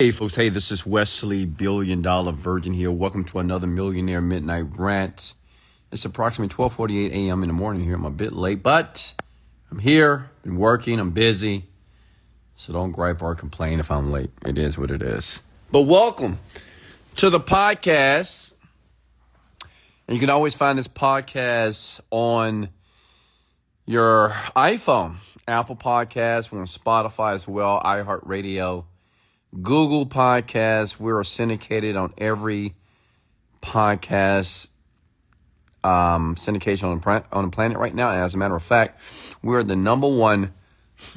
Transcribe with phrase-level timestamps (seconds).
[0.00, 2.92] Hey folks, hey, this is Wesley Billion Dollar Virgin here.
[2.92, 5.34] Welcome to another Millionaire Midnight Rant.
[5.90, 7.42] It's approximately 12:48 a.m.
[7.42, 7.96] in the morning here.
[7.96, 9.12] I'm a bit late, but
[9.72, 10.30] I'm here.
[10.44, 11.00] Been working.
[11.00, 11.64] I'm busy.
[12.54, 14.30] So don't gripe or complain if I'm late.
[14.46, 15.42] It is what it is.
[15.72, 16.38] But welcome
[17.16, 18.54] to the podcast.
[20.06, 22.68] And you can always find this podcast on
[23.84, 25.16] your iPhone,
[25.48, 28.84] Apple Podcasts, we're on Spotify as well, iHeartRadio
[29.54, 30.98] Google Podcasts.
[30.98, 32.74] We're syndicated on every
[33.62, 34.70] podcast
[35.84, 38.10] um, syndication on the, on the planet right now.
[38.10, 39.00] As a matter of fact,
[39.42, 40.52] we're the number one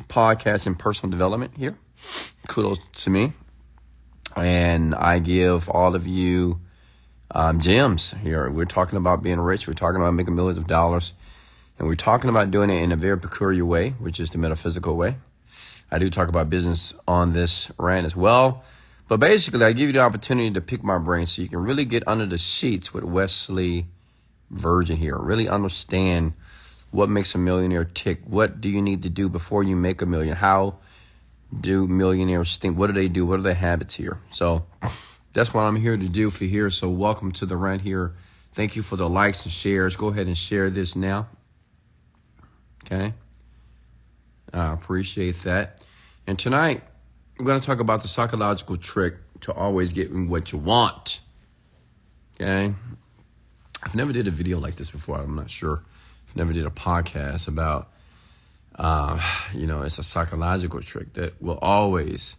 [0.08, 1.78] podcast in personal development here.
[2.48, 3.34] Kudos to me.
[4.36, 6.62] And I give all of you
[7.32, 8.50] um, gems here.
[8.50, 9.68] We're talking about being rich.
[9.68, 11.14] We're talking about making millions of dollars.
[11.78, 14.96] And we're talking about doing it in a very peculiar way, which is the metaphysical
[14.96, 15.16] way.
[15.92, 18.64] I do talk about business on this rant as well.
[19.08, 21.84] But basically, I give you the opportunity to pick my brain so you can really
[21.84, 23.88] get under the sheets with Wesley
[24.50, 25.18] Virgin here.
[25.18, 26.32] Really understand
[26.92, 28.20] what makes a millionaire tick.
[28.26, 30.38] What do you need to do before you make a million?
[30.38, 30.76] How
[31.60, 32.78] do millionaires think?
[32.78, 33.26] What do they do?
[33.26, 34.18] What are their habits here?
[34.30, 34.66] So
[35.34, 36.70] that's what I'm here to do for here.
[36.72, 38.14] So welcome to the rant here.
[38.54, 39.98] Thank you for the likes and shares.
[39.98, 41.28] Go ahead and share this now.
[42.86, 43.14] Okay.
[44.54, 45.81] I appreciate that.
[46.32, 46.82] And tonight,
[47.38, 51.20] we're going to talk about the psychological trick to always getting what you want.
[52.40, 52.74] Okay?
[53.84, 55.18] I've never did a video like this before.
[55.18, 55.84] I'm not sure.
[56.30, 57.90] I've never did a podcast about,
[58.76, 59.20] uh,
[59.54, 62.38] you know, it's a psychological trick that will always,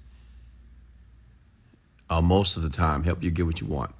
[2.08, 3.90] uh, most of the time, help you get what you want.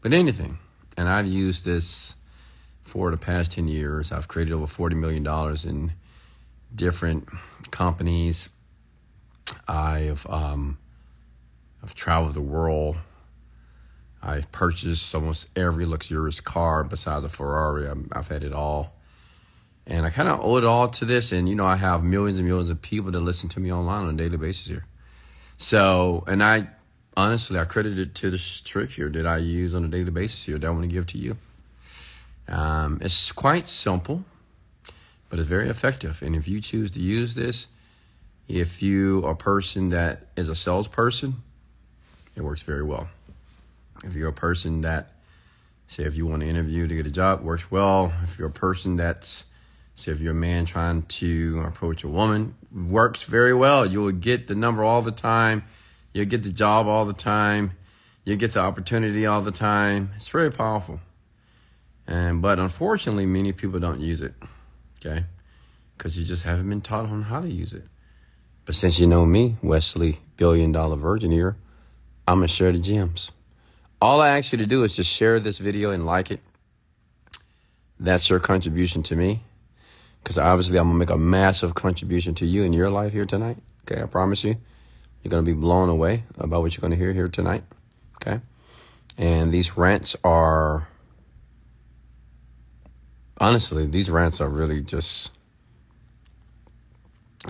[0.00, 0.58] But anything.
[0.96, 2.16] And I've used this
[2.84, 4.12] for the past 10 years.
[4.12, 5.26] I've created over $40 million
[5.68, 5.92] in
[6.74, 7.28] different
[7.70, 8.48] companies.
[9.68, 10.78] I've um,
[11.82, 12.96] I've traveled the world.
[14.22, 17.88] I've purchased almost every luxurious car besides a Ferrari.
[17.88, 18.94] i have had it all,
[19.86, 21.32] and I kind of owe it all to this.
[21.32, 24.04] And you know, I have millions and millions of people that listen to me online
[24.04, 24.84] on a daily basis here.
[25.56, 26.68] So, and I
[27.16, 30.44] honestly, I credit it to this trick here that I use on a daily basis
[30.44, 31.36] here that I want to give to you.
[32.48, 34.24] Um, it's quite simple
[35.30, 36.20] but it's very effective.
[36.20, 37.68] And if you choose to use this,
[38.50, 41.36] if you are a person that is a salesperson,
[42.36, 43.08] it works very well.
[44.04, 45.10] If you're a person that,
[45.86, 48.12] say, if you want to interview to get a job, works well.
[48.22, 49.44] If you're a person that's,
[49.94, 53.86] say, if you're a man trying to approach a woman, works very well.
[53.86, 55.64] You'll get the number all the time.
[56.12, 57.72] You'll get the job all the time.
[58.24, 60.10] you'll get the opportunity all the time.
[60.16, 61.00] It's very powerful.
[62.06, 64.34] And but unfortunately, many people don't use it
[65.04, 65.24] okay?
[65.96, 67.84] Because you just haven't been taught on how to use it.
[68.70, 71.56] But since you know me, Wesley, billion dollar virgin here,
[72.28, 73.32] I'm going to share the gems.
[74.00, 76.38] All I ask you to do is just share this video and like it.
[77.98, 79.40] That's your contribution to me.
[80.22, 83.26] Because obviously, I'm going to make a massive contribution to you in your life here
[83.26, 83.56] tonight.
[83.90, 84.54] Okay, I promise you.
[85.24, 87.64] You're going to be blown away about what you're going to hear here tonight.
[88.22, 88.40] Okay?
[89.18, 90.86] And these rants are
[93.38, 95.32] honestly, these rants are really just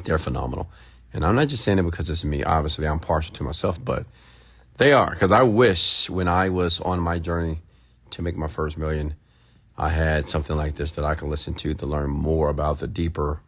[0.05, 0.71] they're phenomenal.
[1.13, 2.45] And I'm not just saying it because it's me.
[2.45, 4.07] Obviously, I'm partial to myself, but
[4.77, 7.59] they are because I wish when I was on my journey
[8.11, 9.15] to make my first million,
[9.77, 12.87] I had something like this that I could listen to to learn more about the
[12.87, 13.41] deeper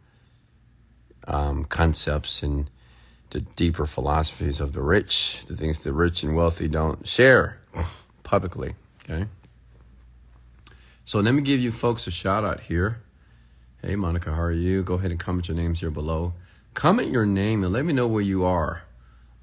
[1.27, 2.69] um, concepts and
[3.29, 7.59] the deeper philosophies of the rich, the things the rich and wealthy don't share
[8.23, 8.73] publicly.
[9.03, 9.27] Okay.
[11.05, 13.01] So let me give you folks a shout out here.
[13.81, 14.83] Hey, Monica, how are you?
[14.83, 16.33] Go ahead and comment your names here below.
[16.73, 18.83] Comment your name and let me know where you are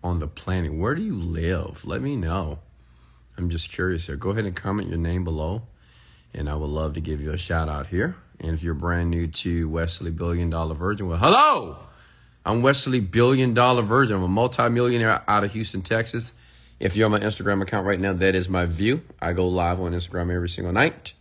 [0.02, 0.74] on the planet.
[0.74, 1.84] Where do you live?
[1.84, 2.58] Let me know.
[3.36, 4.16] I'm just curious here.
[4.16, 5.62] Go ahead and comment your name below,
[6.34, 8.16] and I would love to give you a shout out here.
[8.40, 11.78] And if you're brand new to Wesley Billion Dollar Virgin, well, hello!
[12.44, 14.16] I'm Wesley Billion Dollar Virgin.
[14.16, 16.34] I'm a multimillionaire out of Houston, Texas.
[16.80, 19.02] If you're on my Instagram account right now, that is my view.
[19.20, 21.12] I go live on Instagram every single night.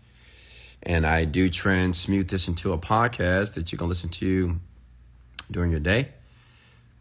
[0.82, 4.60] And I do transmute this into a podcast that you can listen to
[5.52, 6.10] during your day.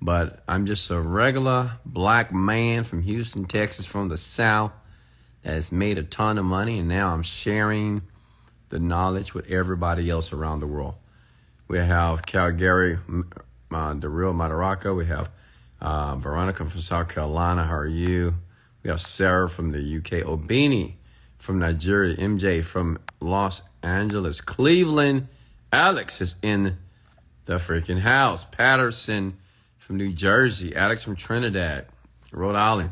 [0.00, 4.72] But I'm just a regular black man from Houston, Texas, from the South
[5.42, 6.78] that has made a ton of money.
[6.78, 8.02] And now I'm sharing
[8.68, 10.94] the knowledge with everybody else around the world.
[11.66, 12.98] We have Calgary,
[13.70, 14.96] uh, the real Madaraka.
[14.96, 15.30] We have
[15.80, 17.64] uh, Veronica from South Carolina.
[17.64, 18.34] How are you?
[18.82, 20.24] We have Sarah from the UK.
[20.26, 20.94] Obini
[21.38, 22.16] from Nigeria.
[22.16, 25.28] MJ from Los Angeles, Cleveland.
[25.72, 26.78] Alex is in
[27.48, 28.44] the freaking house.
[28.44, 29.38] Patterson
[29.78, 30.76] from New Jersey.
[30.76, 31.86] Alex from Trinidad.
[32.30, 32.90] Rhode Island.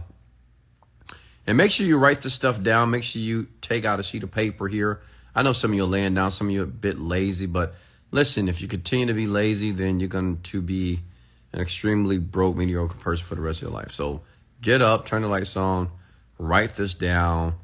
[1.47, 2.91] And make sure you write this stuff down.
[2.91, 5.03] Make sure you take out a sheet of paper here.
[5.35, 7.45] I know some of you are laying down, some of you are a bit lazy,
[7.45, 7.75] but
[8.11, 11.01] listen, if you continue to be lazy, then you're going to be
[11.53, 13.93] an extremely broke, mediocre person for the rest of your life.
[13.93, 14.23] So
[14.63, 15.91] get up, turn the lights on,
[16.39, 17.57] write this down.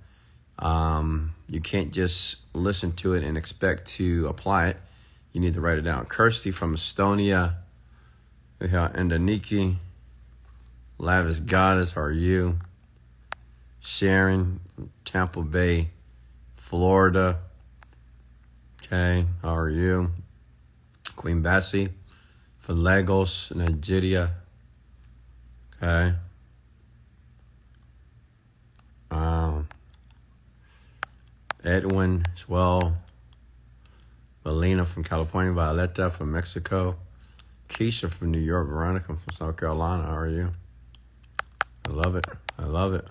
[0.58, 4.76] Um, you can't just listen to it and expect to apply it.
[5.32, 6.06] You need to write it down.
[6.06, 7.54] Kirsty from Estonia.
[8.58, 9.76] We have Indaniki.
[10.98, 12.58] Lavish Goddess, how are you?
[13.80, 14.60] Sharon,
[15.04, 15.88] Tampa Bay,
[16.54, 17.38] Florida.
[18.84, 20.12] Okay, how are you?
[21.16, 21.88] Queen Bessie
[22.58, 24.32] from Lagos, Nigeria.
[25.82, 26.14] Okay.
[29.10, 29.68] Um,
[31.64, 32.96] Edwin as well.
[34.44, 36.96] Melina from California, Violetta from Mexico,
[37.68, 40.04] Keisha from New York, Veronica from South Carolina.
[40.04, 40.52] How are you?
[41.88, 42.26] I love it.
[42.58, 43.06] I love it.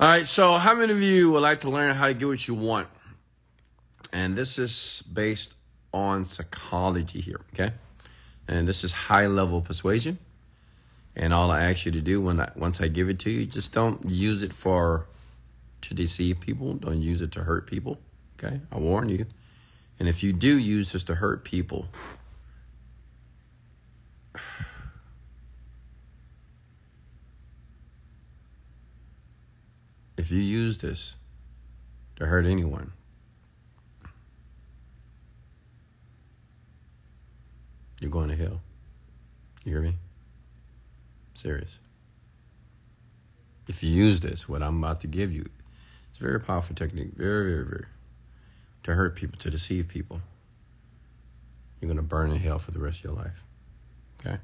[0.00, 2.48] All right, so how many of you would like to learn how to get what
[2.48, 2.88] you want?
[4.12, 5.54] And this is based
[5.94, 7.72] on psychology here, okay?
[8.48, 10.18] And this is high level persuasion.
[11.14, 13.46] And all I ask you to do when I, once I give it to you,
[13.46, 15.06] just don't use it for
[15.82, 16.74] to deceive people.
[16.74, 17.98] Don't use it to hurt people.
[18.42, 19.26] Okay, I warn you.
[20.00, 21.86] And if you do use this to hurt people,
[30.16, 31.16] if you use this
[32.16, 32.92] to hurt anyone,
[38.00, 38.60] you're going to hell.
[39.64, 39.94] You hear me?
[41.34, 41.78] Serious.
[43.68, 45.48] If you use this, what I'm about to give you,
[46.10, 47.12] it's a very powerful technique.
[47.14, 47.86] Very, very, very.
[48.84, 50.20] To hurt people, to deceive people.
[51.80, 53.42] You're going to burn in hell for the rest of your life.
[54.20, 54.38] Okay?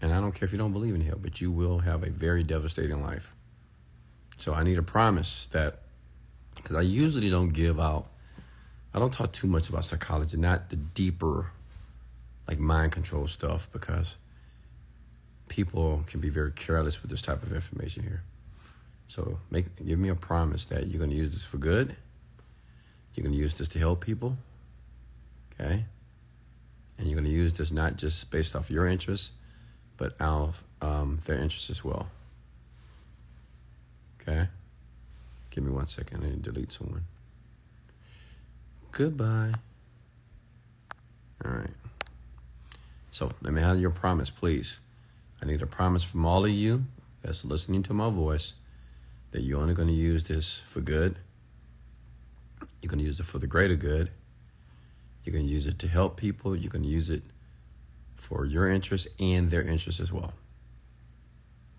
[0.00, 2.10] And I don't care if you don't believe in hell, but you will have a
[2.10, 3.34] very devastating life.
[4.38, 5.80] So I need a promise that,
[6.56, 8.06] because I usually don't give out,
[8.94, 11.46] I don't talk too much about psychology, not the deeper,
[12.48, 14.16] like mind control stuff, because
[15.48, 18.22] people can be very careless with this type of information here.
[19.08, 21.94] So make give me a promise that you're going to use this for good.
[23.14, 24.36] You're going to use this to help people.
[25.52, 25.84] Okay?
[26.98, 29.32] And you're going to use this not just based off your interests,
[29.96, 32.08] but out um, their interests as well.
[34.20, 34.48] Okay?
[35.50, 36.22] Give me one second.
[36.22, 37.04] I need to delete someone.
[38.90, 39.52] Goodbye.
[41.44, 41.70] All right.
[43.10, 44.80] So let me have your promise, please.
[45.40, 46.84] I need a promise from all of you
[47.22, 48.54] that's listening to my voice
[49.30, 51.16] that you're only going to use this for good.
[52.86, 54.10] Going to use it for the greater good.
[55.24, 56.50] Going to use it to help people.
[56.54, 57.22] Going to use it
[58.14, 60.32] for your interest and their interest as well.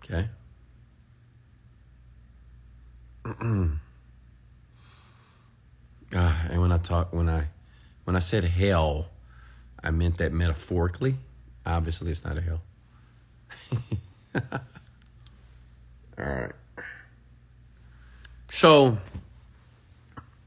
[0.04, 0.28] Okay?
[6.14, 7.44] ah, and when I talk, when I,
[8.04, 9.06] when I said hell,
[9.82, 11.16] I meant that metaphorically.
[11.64, 12.62] Obviously, it's not a hell.
[16.18, 16.52] All right.
[18.50, 18.98] So,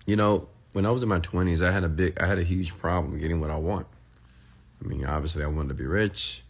[0.10, 2.44] you know, when I was in my twenties, I had a big, I had a
[2.44, 3.86] huge problem getting what I want.
[4.84, 6.42] I mean, obviously, I wanted to be rich.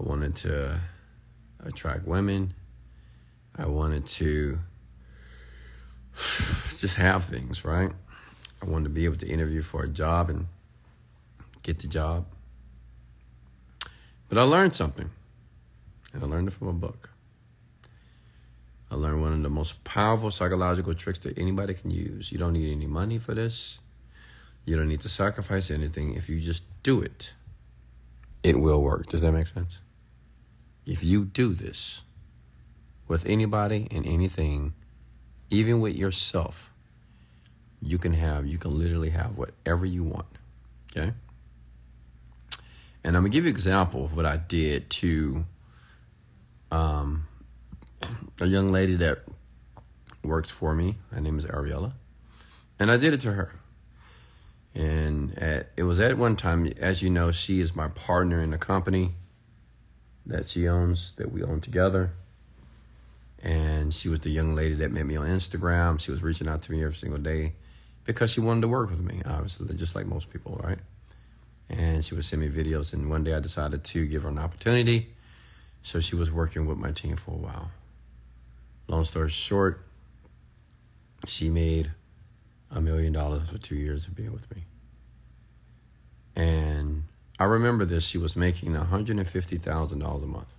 [0.00, 0.80] I wanted to
[1.62, 2.54] attract women.
[3.58, 4.58] I wanted to
[6.14, 7.90] just have things, right?
[8.62, 10.46] I wanted to be able to interview for a job and
[11.62, 12.24] get the job.
[14.30, 15.10] But I learned something
[16.14, 17.10] and I learned it from a book.
[18.94, 22.30] I learned one of the most powerful psychological tricks that anybody can use.
[22.30, 23.80] You don't need any money for this.
[24.66, 26.14] You don't need to sacrifice anything.
[26.14, 27.34] If you just do it,
[28.44, 29.06] it will work.
[29.06, 29.80] Does that make sense?
[30.86, 32.02] If you do this
[33.08, 34.74] with anybody and anything,
[35.50, 36.72] even with yourself,
[37.82, 40.26] you can have, you can literally have whatever you want.
[40.96, 41.12] Okay?
[43.02, 45.44] And I'm going to give you an example of what I did to
[46.70, 47.26] um,
[48.40, 49.18] a young lady that
[50.22, 50.96] works for me.
[51.12, 51.92] Her name is Ariella,
[52.78, 53.52] and I did it to her.
[54.74, 58.50] And at, it was at one time, as you know, she is my partner in
[58.50, 59.12] the company
[60.26, 62.12] that she owns, that we own together.
[63.42, 66.00] And she was the young lady that met me on Instagram.
[66.00, 67.52] She was reaching out to me every single day
[68.04, 70.78] because she wanted to work with me, obviously, just like most people, right?
[71.68, 72.94] And she would send me videos.
[72.94, 75.14] And one day I decided to give her an opportunity
[75.82, 77.70] so she was working with my team for a while.
[78.88, 79.84] Long story short,
[81.26, 81.90] she made
[82.70, 84.64] a million dollars for two years of being with me.
[86.36, 87.04] And
[87.38, 88.04] I remember this.
[88.04, 90.54] She was making $150,000 a month.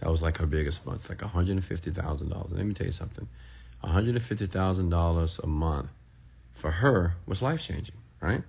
[0.00, 2.52] That was like her biggest month, like $150,000.
[2.52, 3.28] Let me tell you something
[3.84, 5.88] $150,000 a month
[6.52, 8.42] for her was life changing, right?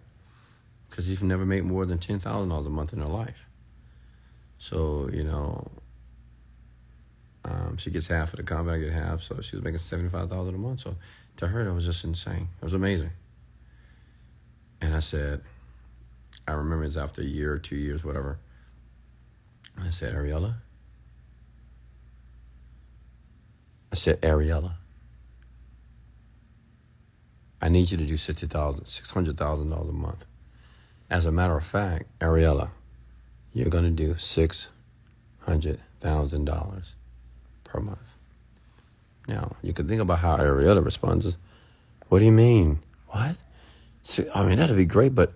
[0.89, 3.45] Because she's never made more than $10,000 a month in her life.
[4.57, 5.69] So, you know,
[7.46, 9.22] um, she gets half of the combat, I get half.
[9.22, 10.82] So she was making 75,000 a month.
[10.82, 10.96] So
[11.38, 12.50] to her, that was just insane.
[12.62, 13.12] It was amazing.
[14.82, 15.41] And I said,
[16.48, 18.39] I remember it's after a year or two years, whatever.
[19.79, 20.56] I said, Ariella.
[23.91, 24.74] I said, Ariella.
[27.62, 30.25] I need you to do $60,000, $600,000 a month.
[31.10, 32.70] As a matter of fact, Ariella,
[33.53, 36.94] you're going to do $600,000
[39.27, 41.38] Now, you can think about how Ariella responds.
[42.10, 42.79] What do you mean?
[43.07, 43.36] What?
[44.34, 45.34] I mean, that'd be great, but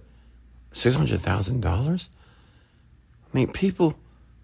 [0.74, 2.10] $600,000?
[3.34, 3.96] I mean, people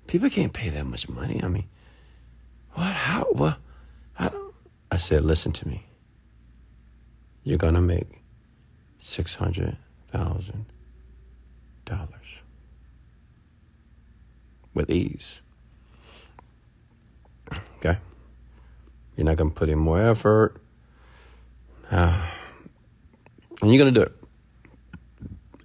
[0.08, 1.40] people can't pay that much money.
[1.44, 1.66] I mean,
[2.74, 2.94] what?
[2.94, 3.24] How?
[3.32, 3.58] What?
[4.20, 4.32] I,
[4.92, 5.88] I said, listen to me
[7.48, 8.22] you're going to make
[9.00, 9.78] $600,000
[14.74, 15.40] with ease.
[17.78, 17.98] Okay?
[19.16, 20.62] You're not going to put in more effort.
[21.92, 22.22] Uh,
[23.62, 24.14] and you're going to do it.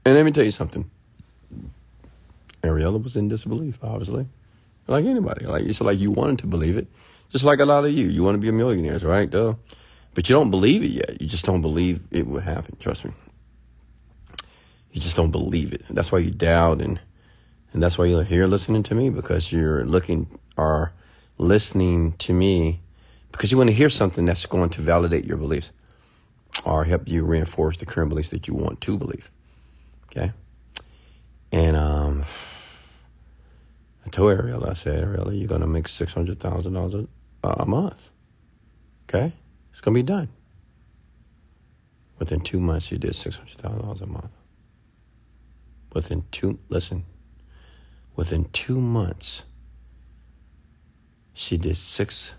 [0.04, 0.90] And let me tell you something.
[2.62, 4.26] Ariella was in disbelief, obviously.
[4.87, 5.47] Like anybody.
[5.47, 6.88] Like it's like you wanted to believe it.
[7.31, 8.07] Just like a lot of you.
[8.07, 9.31] You want to be a millionaire, right?
[9.31, 9.54] Duh.
[10.14, 11.21] But you don't believe it yet.
[11.21, 12.76] You just don't believe it will happen.
[12.78, 13.12] Trust me.
[14.92, 15.85] You just don't believe it.
[15.88, 17.00] That's why you doubt and
[17.73, 20.26] and that's why you're here listening to me because you're looking
[20.59, 20.92] or
[21.43, 22.81] listening to me
[23.33, 25.73] because you want to hear something that's going to validate your beliefs
[26.65, 29.31] or help you reinforce the current beliefs that you want to believe.
[30.07, 30.33] Okay?
[31.51, 32.25] And um
[34.05, 36.95] I told Ariella, I said, Ariella, you're make six hundred thousand dollars
[37.43, 38.09] a month.
[39.09, 39.33] Okay?
[39.73, 40.29] It's going to be done.
[42.19, 44.31] Within two months, she did $600,000 a month.
[45.93, 47.05] Within two, listen,
[48.17, 49.43] within two months,
[51.35, 52.37] she did $600,000.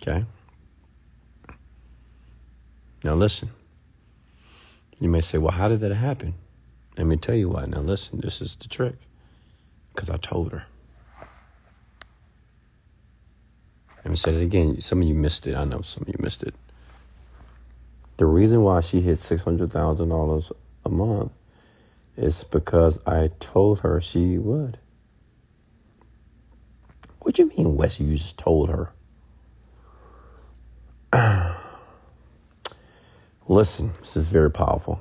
[0.00, 0.24] Okay?
[3.04, 3.50] Now listen.
[5.00, 6.34] You may say, well, how did that happen?
[6.96, 7.64] Let me tell you why.
[7.66, 8.94] Now listen, this is the trick.
[9.94, 10.64] Because I told her.
[14.04, 14.80] Let me say it again.
[14.80, 15.56] Some of you missed it.
[15.56, 16.54] I know some of you missed it.
[18.16, 20.50] The reason why she hit six hundred thousand dollars
[20.84, 21.30] a month
[22.18, 24.78] is because I told her she would.
[27.20, 28.00] What do you mean, Wes?
[28.00, 28.92] You just told her.
[33.48, 35.00] Listen, this is very powerful.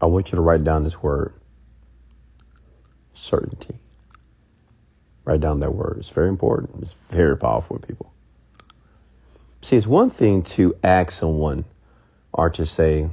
[0.00, 1.32] I want you to write down this word
[3.14, 3.74] certainty.
[5.24, 5.96] Write down that word.
[5.98, 6.82] It's very important.
[6.82, 8.12] It's very powerful people.
[9.62, 11.64] See, it's one thing to ask someone
[12.32, 13.10] or to say,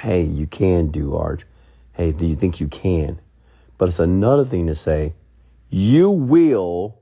[0.00, 1.44] hey, you can do art.
[1.92, 3.20] Hey, do you think you can?
[3.76, 5.14] But it's another thing to say,
[5.70, 7.00] you will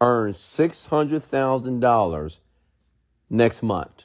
[0.00, 2.38] earn $600,000
[3.30, 4.04] next month.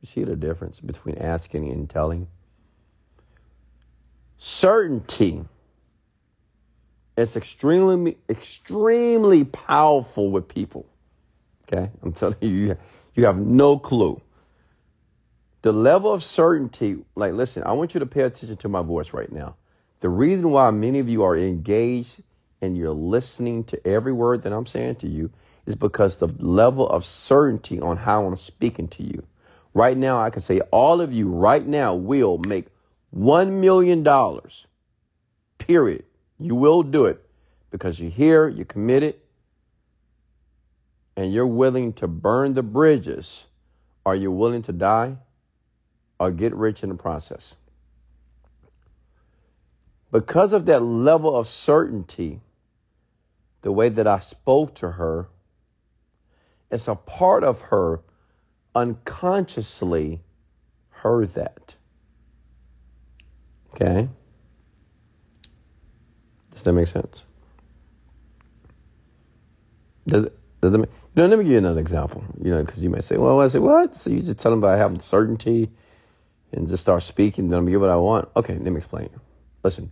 [0.00, 2.28] You see the difference between asking and telling?
[4.36, 5.44] Certainty
[7.18, 10.86] it's extremely, extremely powerful with people.
[11.64, 11.90] Okay?
[12.00, 12.76] I'm telling you,
[13.16, 14.22] you have no clue.
[15.68, 19.12] The level of certainty, like, listen, I want you to pay attention to my voice
[19.12, 19.56] right now.
[20.00, 22.22] The reason why many of you are engaged
[22.62, 25.30] and you're listening to every word that I'm saying to you
[25.66, 29.26] is because the level of certainty on how I'm speaking to you.
[29.74, 32.68] Right now, I can say all of you right now will make
[33.14, 34.02] $1 million,
[35.58, 36.04] period.
[36.38, 37.22] You will do it
[37.70, 39.16] because you're here, you're committed,
[41.14, 43.44] and you're willing to burn the bridges.
[44.06, 45.18] Are you willing to die
[46.18, 47.54] or get rich in the process?
[50.10, 52.40] Because of that level of certainty,
[53.62, 55.28] the way that I spoke to her,
[56.70, 58.00] it's a part of her
[58.74, 60.20] unconsciously
[60.90, 61.74] heard that.
[63.74, 64.08] Okay?
[66.52, 67.22] Does that make sense?
[70.06, 70.28] Does,
[70.60, 70.86] does it, you
[71.22, 72.24] know, let me give you another example.
[72.42, 73.94] You know, because you might say, well, I say, what?
[73.94, 75.70] So you just tell them about having certainty
[76.52, 78.28] and just start speaking, then I'm get what I want.
[78.36, 79.10] Okay, let me explain.
[79.62, 79.90] Listen,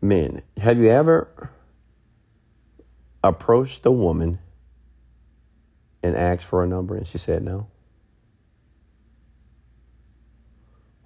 [0.00, 1.50] men, have you ever
[3.22, 4.38] approached a woman
[6.02, 7.68] and asked for a number and she said no?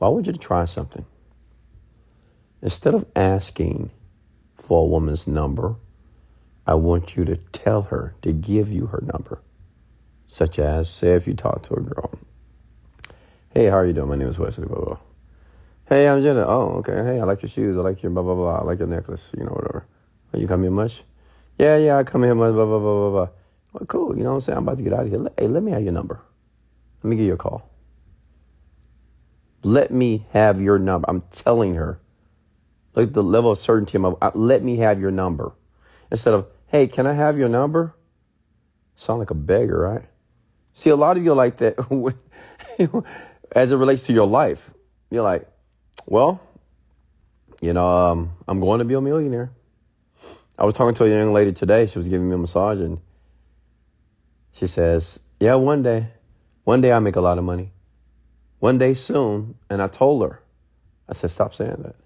[0.00, 1.04] I want you try something.
[2.62, 3.90] Instead of asking
[4.56, 5.76] for a woman's number,
[6.66, 9.42] I want you to tell her to give you her number.
[10.26, 12.18] Such as, say, if you talk to a girl,
[13.52, 14.08] Hey, how are you doing?
[14.08, 14.98] My name is Wesley, blah, blah.
[15.88, 16.46] Hey, I'm Jenna.
[16.46, 16.92] Oh, okay.
[16.92, 17.76] Hey, I like your shoes.
[17.76, 18.60] I like your blah, blah, blah.
[18.60, 19.86] I like your necklace, you know, whatever.
[20.32, 21.02] Oh, you come here much?
[21.58, 23.28] Yeah, yeah, I come here much, blah, blah, blah, blah, blah.
[23.72, 24.16] Well, cool.
[24.16, 24.56] You know what I'm saying?
[24.58, 25.26] I'm about to get out of here.
[25.36, 26.20] Hey, let me have your number.
[27.02, 27.68] Let me give you a call.
[29.64, 31.10] Let me have your number.
[31.10, 31.98] I'm telling her.
[32.94, 33.98] Like the level of certainty.
[33.98, 35.54] Of, uh, let me have your number.
[36.12, 37.96] Instead of, hey, can I have your number?
[38.94, 40.04] Sound like a beggar, right?
[40.72, 41.74] See, a lot of you are like that
[43.52, 44.70] as it relates to your life.
[45.10, 45.48] You're like,
[46.06, 46.40] well,
[47.60, 49.50] you know, um, I'm going to be a millionaire.
[50.58, 51.86] I was talking to a young lady today.
[51.86, 53.00] She was giving me a massage, and
[54.52, 56.08] she says, "Yeah, one day,
[56.64, 57.72] one day I make a lot of money.
[58.58, 60.42] One day soon." And I told her,
[61.08, 61.96] I said, "Stop saying that."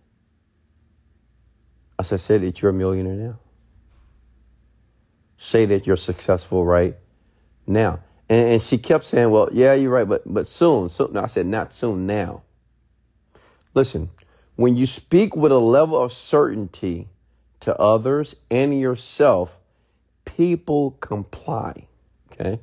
[1.98, 3.38] I said, "Say that you're a millionaire now.
[5.36, 6.96] Say that you're successful right
[7.66, 11.22] now." And, and she kept saying, "Well, yeah, you're right, but but soon, soon." No,
[11.22, 12.42] I said, "Not soon, now."
[13.74, 14.10] Listen,
[14.56, 17.08] when you speak with a level of certainty
[17.60, 19.58] to others and yourself,
[20.24, 21.86] people comply.
[22.32, 22.60] Okay,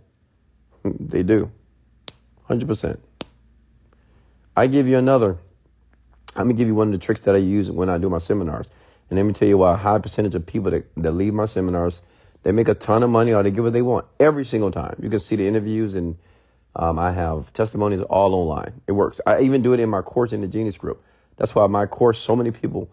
[0.83, 1.51] they do,
[2.43, 2.99] hundred percent.
[4.55, 5.37] I give you another.
[6.35, 8.19] I'm gonna give you one of the tricks that I use when I do my
[8.19, 8.67] seminars.
[9.09, 11.45] And let me tell you why a high percentage of people that, that leave my
[11.45, 12.01] seminars
[12.43, 14.95] they make a ton of money or they get what they want every single time.
[15.01, 16.17] You can see the interviews and
[16.75, 18.81] um, I have testimonies all online.
[18.87, 19.19] It works.
[19.25, 21.03] I even do it in my course in the Genius Group.
[21.37, 22.89] That's why my course, so many people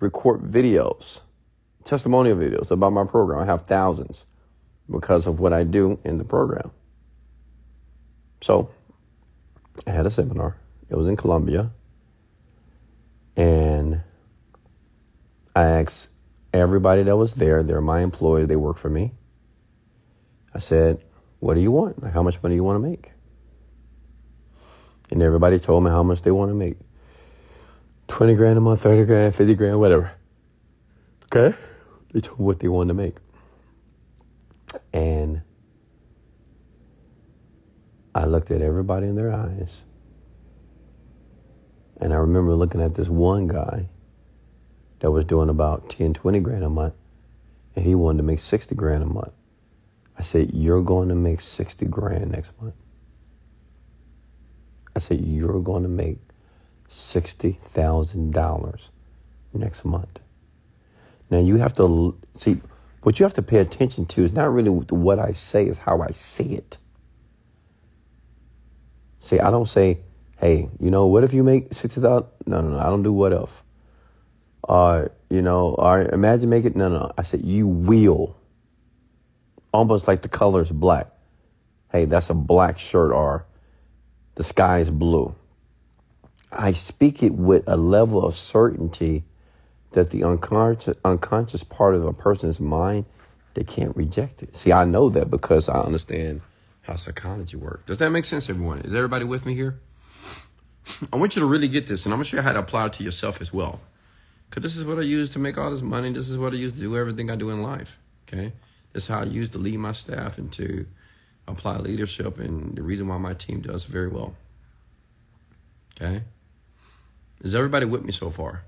[0.00, 1.20] record videos,
[1.84, 3.40] testimonial videos about my program.
[3.40, 4.24] I have thousands
[4.90, 6.70] because of what I do in the program.
[8.40, 8.70] So
[9.86, 10.56] I had a seminar.
[10.88, 11.70] It was in Columbia.
[13.36, 14.00] And
[15.54, 16.08] I asked
[16.52, 19.12] everybody that was there, they're my employees, they work for me.
[20.54, 21.04] I said,
[21.40, 22.02] What do you want?
[22.02, 23.12] Like, how much money do you want to make?
[25.10, 26.76] And everybody told me how much they want to make
[28.08, 30.12] 20 grand a month, 30 grand, 50 grand, whatever.
[31.26, 31.56] Okay?
[32.12, 33.16] They told me what they wanted to make.
[34.92, 35.42] And
[38.14, 39.82] I looked at everybody in their eyes.
[42.00, 43.88] And I remember looking at this one guy
[45.00, 46.94] that was doing about 10, 20 grand a month,
[47.76, 49.32] and he wanted to make 60 grand a month.
[50.18, 52.74] I said, You're going to make 60 grand next month.
[54.96, 56.18] I said, You're going to make
[56.88, 58.88] $60,000
[59.54, 60.18] next month.
[61.30, 62.60] Now, you have to see
[63.02, 66.02] what you have to pay attention to is not really what I say, is how
[66.02, 66.78] I say it.
[69.20, 70.00] See, I don't say,
[70.38, 72.26] Hey, you know, what if you make 60,000?
[72.46, 72.78] No, no, no.
[72.78, 73.62] I don't do what if
[74.68, 76.50] or you know, or imagine.
[76.50, 77.12] No, no, no.
[77.18, 78.36] I said you will.
[79.72, 81.08] Almost like the color is black.
[81.90, 83.44] Hey, that's a black shirt, or
[84.36, 85.34] the sky is blue.
[86.52, 89.24] I speak it with a level of certainty
[89.92, 93.04] that the unconscious, unconscious part of a person's mind,
[93.54, 94.56] they can't reject it.
[94.56, 96.40] See, I know that because I understand
[96.82, 97.86] how psychology works.
[97.86, 98.78] Does that make sense, everyone?
[98.80, 99.80] Is everybody with me here?
[101.12, 102.60] I want you to really get this, and I'm going to show you how to
[102.60, 103.80] apply it to yourself as well.
[104.48, 106.12] Because this is what I use to make all this money.
[106.12, 107.98] This is what I use to do everything I do in life.
[108.26, 108.52] Okay.
[108.92, 110.86] This is how I use to lead my staff and to
[111.46, 114.34] apply leadership and the reason why my team does very well.
[115.96, 116.22] Okay.
[117.40, 118.62] Is everybody with me so far?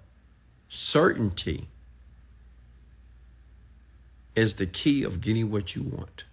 [0.69, 1.69] Certainty
[4.37, 6.25] is the key of getting what you want.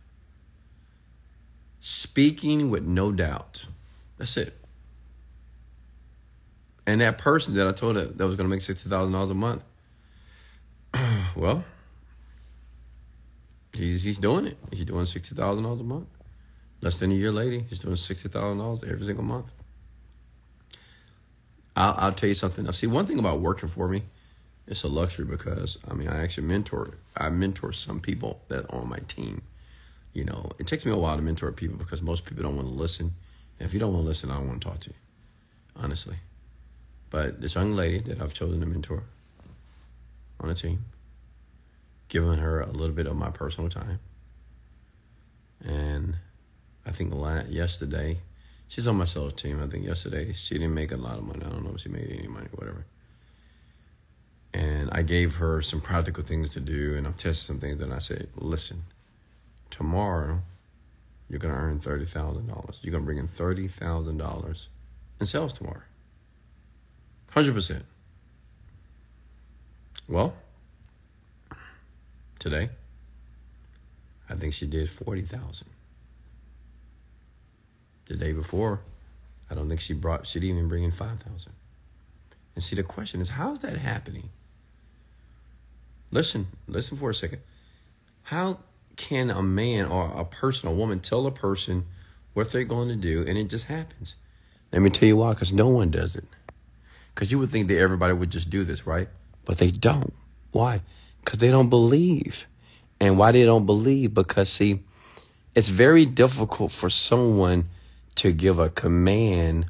[1.79, 3.65] Speaking with no doubt.
[4.17, 4.56] That's it.
[6.87, 9.29] And that person that I told that, that was going to make sixty thousand dollars
[9.29, 9.63] a month,
[11.35, 11.65] well,
[13.73, 14.57] he's he's doing it.
[14.71, 16.07] He's doing sixty thousand dollars a month.
[16.79, 19.51] Less than a year later, he's doing sixty thousand dollars every single month.
[21.75, 22.63] I'll, I'll tell you something.
[22.63, 24.03] Now, see, one thing about working for me,
[24.65, 26.93] it's a luxury because I mean, I actually mentor.
[27.17, 29.41] I mentor some people that are on my team.
[30.13, 32.69] You know, it takes me a while to mentor people because most people don't want
[32.69, 33.13] to listen.
[33.59, 34.95] And if you don't want to listen, I don't want to talk to you.
[35.75, 36.15] Honestly.
[37.09, 39.03] But this young lady that I've chosen to mentor
[40.39, 40.85] on a team,
[42.09, 43.99] giving her a little bit of my personal time.
[45.63, 46.15] And
[46.85, 47.13] I think
[47.49, 48.19] yesterday,
[48.67, 49.61] she's on my sales team.
[49.61, 51.43] I think yesterday she didn't make a lot of money.
[51.45, 52.85] I don't know if she made any money, whatever.
[54.53, 57.81] And I gave her some practical things to do, and I've tested some things.
[57.81, 58.83] And I said, listen,
[59.69, 60.39] tomorrow
[61.29, 62.79] you're going to earn $30,000.
[62.81, 64.67] You're going to bring in $30,000
[65.19, 65.81] in sales tomorrow.
[67.37, 67.83] 100%.
[70.07, 70.33] Well,
[72.39, 72.69] today,
[74.27, 75.67] I think she did 40,000.
[78.05, 78.79] The day before,
[79.51, 81.51] I don't think she brought, she didn't even bring in 5,000.
[82.55, 84.29] And see, the question is, how is that happening?
[86.09, 87.41] Listen, listen for a second.
[88.23, 88.59] How
[88.95, 91.85] can a man or a person, a woman, tell a person
[92.33, 94.15] what they're going to do and it just happens?
[94.71, 96.23] Let me tell you why, because no one does it.
[97.17, 99.07] Because you would think that everybody would just do this, right?
[99.43, 100.13] But they don't.
[100.51, 100.81] Why?
[101.25, 102.45] Because they don't believe.
[102.99, 104.13] And why they don't believe?
[104.13, 104.83] Because, see,
[105.55, 107.69] it's very difficult for someone
[108.17, 109.65] to give a command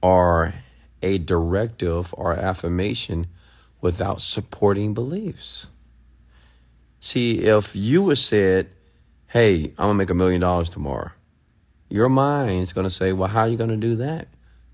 [0.00, 0.54] or
[1.02, 3.26] a directive or affirmation
[3.80, 5.66] without supporting beliefs.
[7.00, 8.68] See, if you had said,
[9.26, 11.10] hey, I'm going to make a million dollars tomorrow,
[11.88, 14.28] your mind's going to say, well, how are you going to do that?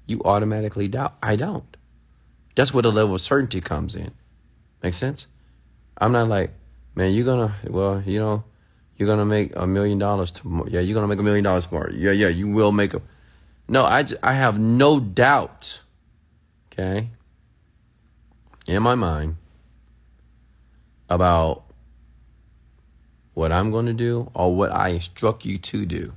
[0.06, 1.14] You automatically doubt.
[1.22, 1.71] I don't.
[2.54, 4.12] That's where the level of certainty comes in.
[4.82, 5.26] Make sense?
[5.98, 6.50] I'm not like,
[6.94, 8.44] man, you're to, well, you know,
[8.96, 10.68] you're to make a million dollars tomorrow.
[10.68, 11.90] Yeah, you're to make a million dollars tomorrow.
[11.92, 13.02] Yeah, yeah, you will make a.
[13.68, 15.82] No, I, I have no doubt,
[16.72, 17.08] okay,
[18.68, 19.36] in my mind
[21.08, 21.64] about
[23.34, 26.12] what I'm going to do or what I instruct you to do.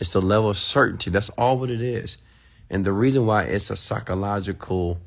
[0.00, 1.10] It's the level of certainty.
[1.10, 2.18] That's all what it is.
[2.70, 5.00] And the reason why it's a psychological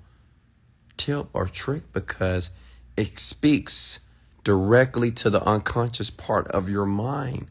[0.98, 2.50] tip or trick because
[2.98, 4.00] it speaks
[4.44, 7.48] directly to the unconscious part of your mind.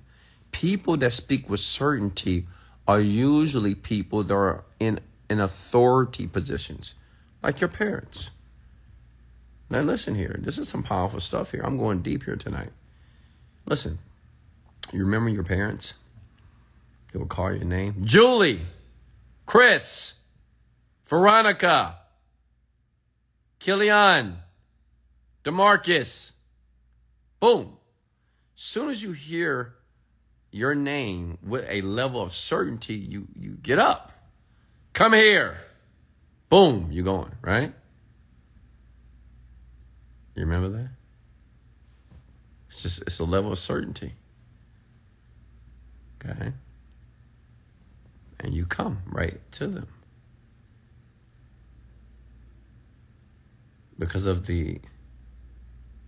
[0.52, 2.46] People that speak with certainty
[2.88, 6.96] are usually people that are in, in authority positions,
[7.42, 8.30] like your parents.
[9.68, 10.36] Now, listen here.
[10.40, 11.62] This is some powerful stuff here.
[11.64, 12.70] I'm going deep here tonight.
[13.66, 14.00] Listen,
[14.92, 15.94] you remember your parents?
[17.12, 18.62] They will call your name Julie,
[19.50, 20.14] Chris,
[21.06, 21.96] Veronica,
[23.58, 24.36] Killian,
[25.42, 26.30] Demarcus.
[27.40, 27.76] Boom.
[28.54, 29.74] Soon as you hear
[30.52, 34.12] your name with a level of certainty, you, you get up.
[34.92, 35.58] Come here.
[36.48, 37.72] Boom, you're going, right?
[40.36, 40.90] You remember that?
[42.68, 44.12] It's just it's a level of certainty.
[46.24, 46.52] Okay?
[48.40, 49.88] And you come right to them.
[53.98, 54.80] Because of the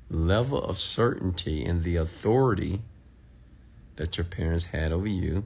[0.09, 2.81] level of certainty and the authority
[3.97, 5.45] that your parents had over you,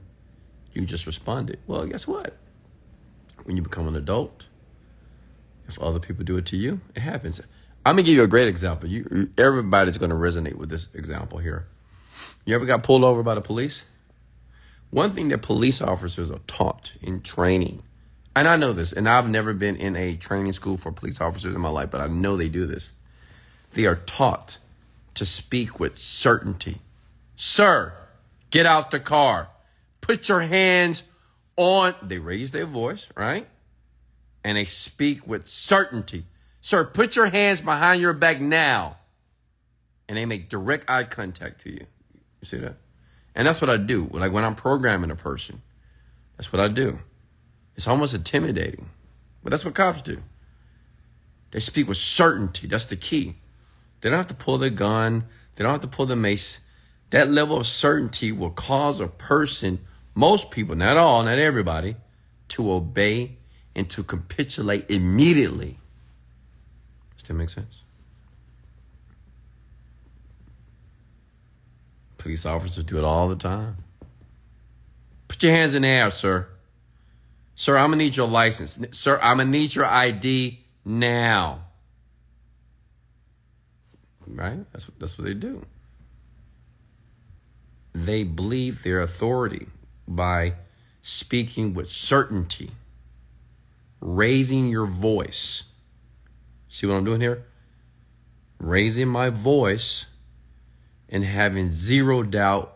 [0.73, 1.59] you just responded.
[1.67, 2.37] Well, guess what?
[3.43, 4.47] When you become an adult,
[5.67, 7.41] if other people do it to you, it happens.
[7.85, 8.87] I'm gonna give you a great example.
[8.87, 11.67] You, everybody's gonna resonate with this example here.
[12.45, 13.85] You ever got pulled over by the police?
[14.89, 17.83] One thing that police officers are taught in training,
[18.35, 21.55] and I know this, and I've never been in a training school for police officers
[21.55, 22.91] in my life, but I know they do this.
[23.73, 24.59] They are taught
[25.15, 26.77] to speak with certainty.
[27.35, 27.93] Sir,
[28.51, 29.49] get out the car.
[30.01, 31.03] Put your hands
[31.57, 31.95] on.
[32.01, 33.47] They raise their voice, right?
[34.43, 36.23] And they speak with certainty.
[36.61, 38.97] Sir, put your hands behind your back now.
[40.07, 41.85] And they make direct eye contact to you.
[42.41, 42.77] You see that?
[43.37, 44.09] And that's what I do.
[44.11, 45.61] Like when I'm programming a person,
[46.35, 46.99] that's what I do.
[47.75, 48.89] It's almost intimidating,
[49.43, 50.23] but that's what cops do.
[51.51, 52.65] They speak with certainty.
[52.65, 53.35] That's the key.
[54.01, 56.61] They don't have to pull their gun, they don't have to pull the mace.
[57.11, 59.79] That level of certainty will cause a person,
[60.13, 61.95] most people, not all, not everybody,
[62.49, 63.37] to obey
[63.75, 65.77] and to capitulate immediately
[67.17, 67.83] Does that make sense?
[72.27, 73.77] Police officers do it all the time.
[75.29, 76.49] Put your hands in the air, sir.
[77.55, 78.77] Sir, I'm gonna need your license.
[78.91, 81.61] Sir, I'm gonna need your ID now.
[84.27, 84.59] Right?
[84.73, 85.65] That's that's what they do.
[87.93, 89.67] They believe their authority
[90.05, 90.55] by
[91.01, 92.71] speaking with certainty,
[94.01, 95.63] raising your voice
[96.67, 97.45] See what I'm doing here?
[98.59, 100.07] Raising my voice
[101.09, 102.75] and having zero doubt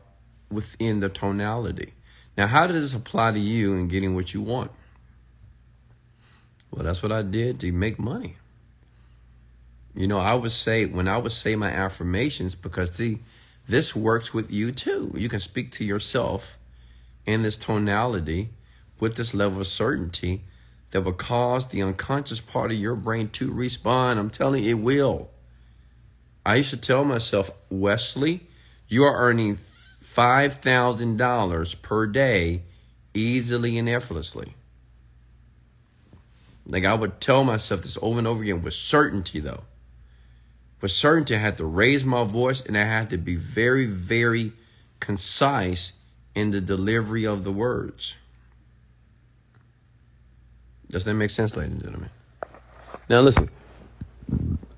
[0.50, 1.94] within the tonality.
[2.38, 4.72] Now, how does this apply to you in getting what you want?
[6.72, 8.38] Well, that's what I did to make money.
[9.94, 13.20] You know, I would say, when I would say my affirmations, because see,
[13.68, 15.12] this works with you too.
[15.16, 16.58] You can speak to yourself
[17.26, 18.50] in this tonality
[19.00, 20.44] with this level of certainty
[20.92, 24.20] that will cause the unconscious part of your brain to respond.
[24.20, 25.30] I'm telling you, it will.
[26.46, 28.42] I used to tell myself, Wesley,
[28.88, 32.64] you are earning $5,000 per day
[33.14, 34.56] easily and effortlessly.
[36.66, 39.64] Like I would tell myself this over and over again with certainty, though.
[40.80, 44.54] With certainty, I had to raise my voice and I had to be very, very
[45.00, 45.94] concise
[46.34, 48.16] in the delivery of the words.
[50.90, 52.10] Does that make sense, ladies and gentlemen?
[53.10, 53.50] Now, listen,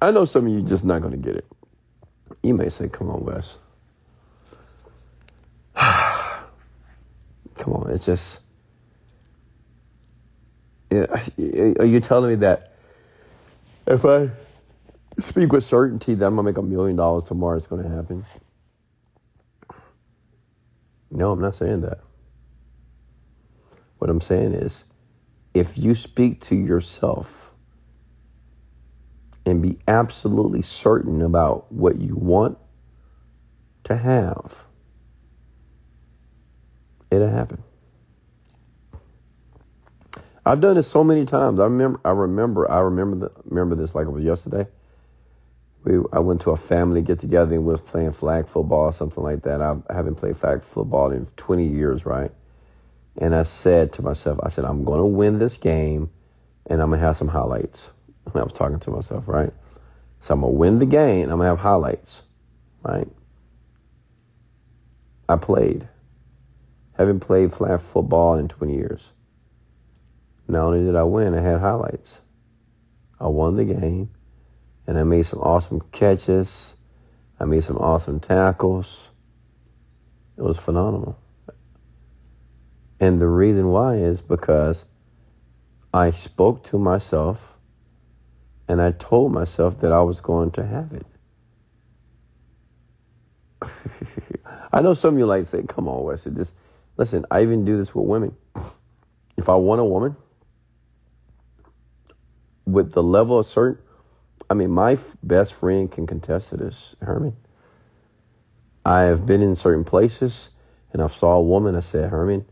[0.02, 1.46] I know some of you just not going to get it.
[2.44, 3.58] You may say, come on, Wes.
[5.76, 8.42] come on, it's just.
[10.92, 12.74] Are you telling me that
[13.88, 14.30] if I
[15.20, 18.26] speak with certainty that I'm to make a million dollars tomorrow, it's to happen?
[21.10, 22.00] No, I'm not saying that.
[23.98, 24.84] What I'm saying is,
[25.54, 27.43] if you speak to yourself
[29.46, 32.58] and be absolutely certain about what you want
[33.84, 34.64] to have,
[37.12, 37.64] it'll happen.
[40.46, 41.60] I've done this so many times.
[41.60, 42.00] I remember.
[42.04, 42.70] I remember.
[42.70, 43.16] I remember.
[43.16, 44.68] The, remember this like it was yesterday.
[45.84, 46.00] We.
[46.12, 49.44] I went to a family get together and was playing flag football or something like
[49.44, 49.62] that.
[49.62, 52.32] I, haven't played flag football in 20 years, right?
[53.18, 56.10] And I said to myself, I said, I'm going to win this game,
[56.66, 57.92] and I'm gonna have some highlights.
[58.28, 59.52] I was talking to myself, right?
[60.20, 61.24] So I'm gonna win the game.
[61.30, 62.24] I'm gonna have highlights,
[62.82, 63.08] right?
[65.28, 65.88] I played.
[66.98, 69.12] Haven't played flag football in 20 years.
[70.48, 72.22] Not only did I win, I had highlights.
[73.20, 74.12] I won the game,
[74.86, 76.76] and I made some awesome catches.
[77.40, 79.10] I made some awesome tackles.
[80.38, 81.18] It was phenomenal.
[83.00, 84.86] And the reason why is because
[85.94, 87.53] I spoke to myself
[88.68, 91.06] and I told myself that I was going to have it.
[94.74, 96.54] I know some of you like say, come on, Wesley, this
[96.98, 98.36] listen, I even do this with women.
[99.38, 100.16] If I want a woman,
[102.66, 103.82] with the level of certain,
[104.50, 107.36] I mean, my f- best friend can contest to this, Herman.
[108.86, 110.50] I have been in certain places
[110.92, 111.76] and I saw a woman.
[111.76, 112.46] I said, Herman,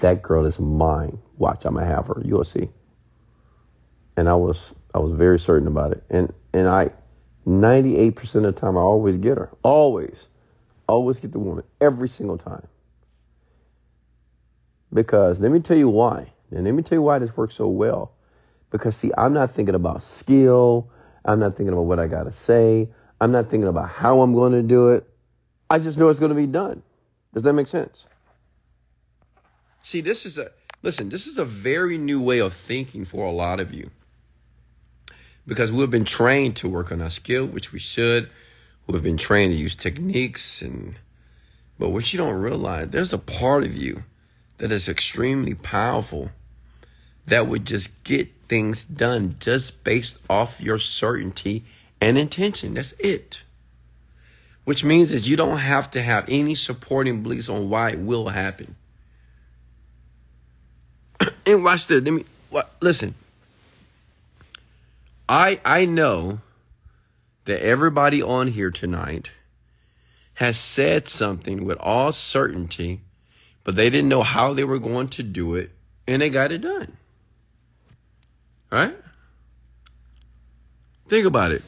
[0.00, 1.18] that girl is mine.
[1.38, 2.22] Watch, I'm gonna have her.
[2.24, 2.70] You'll see.
[4.16, 6.04] And I was, I was very certain about it.
[6.10, 6.90] And and I,
[7.46, 9.50] 98% of the time, I always get her.
[9.62, 10.28] Always,
[10.86, 12.66] always get the woman every single time.
[14.92, 16.32] Because let me tell you why.
[16.50, 18.12] And let me tell you why this works so well
[18.72, 20.90] because, see, I'm not thinking about skill.
[21.24, 22.90] I'm not thinking about what I got to say.
[23.20, 25.06] I'm not thinking about how I'm going to do it.
[25.70, 26.82] I just know it's going to be done.
[27.32, 28.06] Does that make sense?
[29.82, 30.50] See, this is a,
[30.82, 33.90] listen, this is a very new way of thinking for a lot of you.
[35.46, 38.30] Because we've been trained to work on our skill, which we should.
[38.86, 40.98] We've been trained to use techniques and,
[41.78, 44.04] but what you don't realize, there's a part of you
[44.58, 46.30] that is extremely powerful
[47.26, 51.64] that would just get things done just based off your certainty
[52.00, 52.74] and intention.
[52.74, 53.42] That's it.
[54.64, 58.28] Which means that you don't have to have any supporting beliefs on why it will
[58.28, 58.76] happen.
[61.46, 62.02] and watch this.
[62.02, 62.24] Let me
[62.80, 63.14] listen.
[65.28, 66.40] I I know
[67.44, 69.30] that everybody on here tonight
[70.34, 73.00] has said something with all certainty,
[73.64, 75.70] but they didn't know how they were going to do it,
[76.06, 76.96] and they got it done.
[78.70, 78.96] Right?
[81.08, 81.62] Think about it.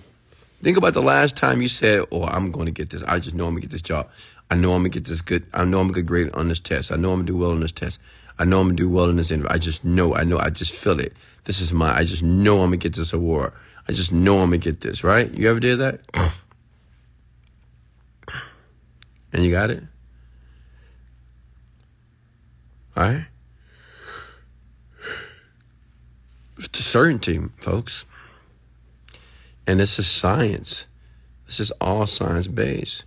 [0.62, 3.02] Think about the last time you said, "Oh, I'm going to get this.
[3.06, 4.08] I just know I'm going to get this job.
[4.50, 5.46] I know I'm going to get this good.
[5.52, 6.90] I know I'm going to get great on this test.
[6.90, 7.98] I know I'm going to do well on this test.
[8.38, 9.50] I know I'm going to do well in this interview.
[9.52, 10.14] I just know.
[10.14, 10.38] I know.
[10.38, 11.12] I just feel it.
[11.44, 11.96] This is my.
[11.96, 13.52] I just know I'm going to get this award.
[13.88, 15.04] I just know I'm going to get this.
[15.04, 15.30] Right?
[15.30, 16.00] You ever did that?
[19.32, 19.82] And you got it.
[22.96, 23.26] All right.
[26.58, 28.04] It's a certainty, folks.
[29.66, 30.84] And this is science.
[31.46, 33.04] This is all science based.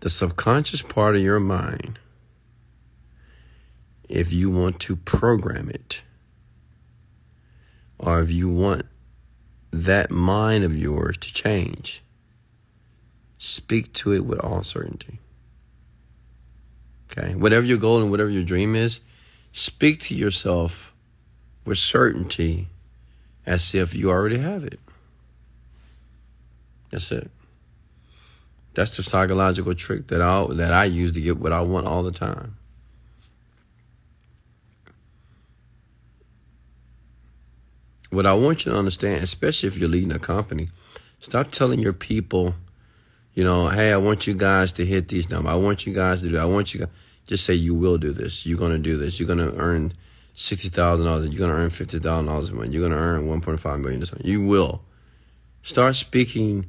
[0.00, 1.98] The subconscious part of your mind,
[4.08, 6.02] if you want to program it,
[8.00, 8.86] or if you want
[9.70, 12.02] that mind of yours to change,
[13.38, 15.18] speak to it with all certainty.
[17.10, 17.34] Okay?
[17.34, 19.00] Whatever your goal and whatever your dream is,
[19.52, 20.92] speak to yourself
[21.64, 22.68] with certainty
[23.44, 24.80] as if you already have it.
[26.90, 27.30] That's it.
[28.74, 32.02] That's the psychological trick that I that I use to get what I want all
[32.02, 32.56] the time.
[38.10, 40.68] What I want you to understand, especially if you're leading a company,
[41.20, 42.54] stop telling your people,
[43.34, 45.52] you know, hey, I want you guys to hit these numbers.
[45.52, 46.38] I want you guys to do.
[46.38, 46.88] I want you guys.
[47.26, 48.44] Just say you will do this.
[48.44, 49.20] You're going to do this.
[49.20, 49.92] You're going to earn
[50.40, 51.28] sixty thousand dollars.
[51.28, 52.72] You're gonna earn fifty thousand dollars a month.
[52.72, 54.24] You're gonna earn one point five million this month.
[54.24, 54.82] You will
[55.62, 56.66] start speaking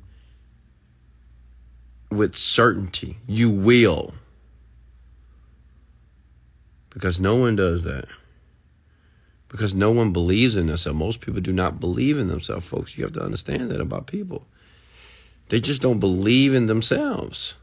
[2.09, 3.17] with certainty.
[3.27, 4.13] You will,
[6.89, 8.05] because no one does that.
[9.51, 10.97] Because no one believes in themselves.
[10.97, 12.97] Most people do not believe in themselves, folks.
[12.97, 14.47] You have to understand that about people.
[15.49, 17.55] They just don't believe in themselves.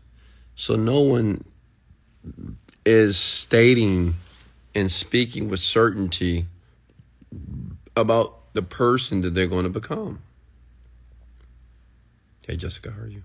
[0.55, 1.44] So no one
[2.85, 4.16] is stating
[4.74, 6.46] and speaking with certainty
[7.96, 10.20] about the person that they're going to become.
[12.46, 13.22] Hey, Jessica, how are you?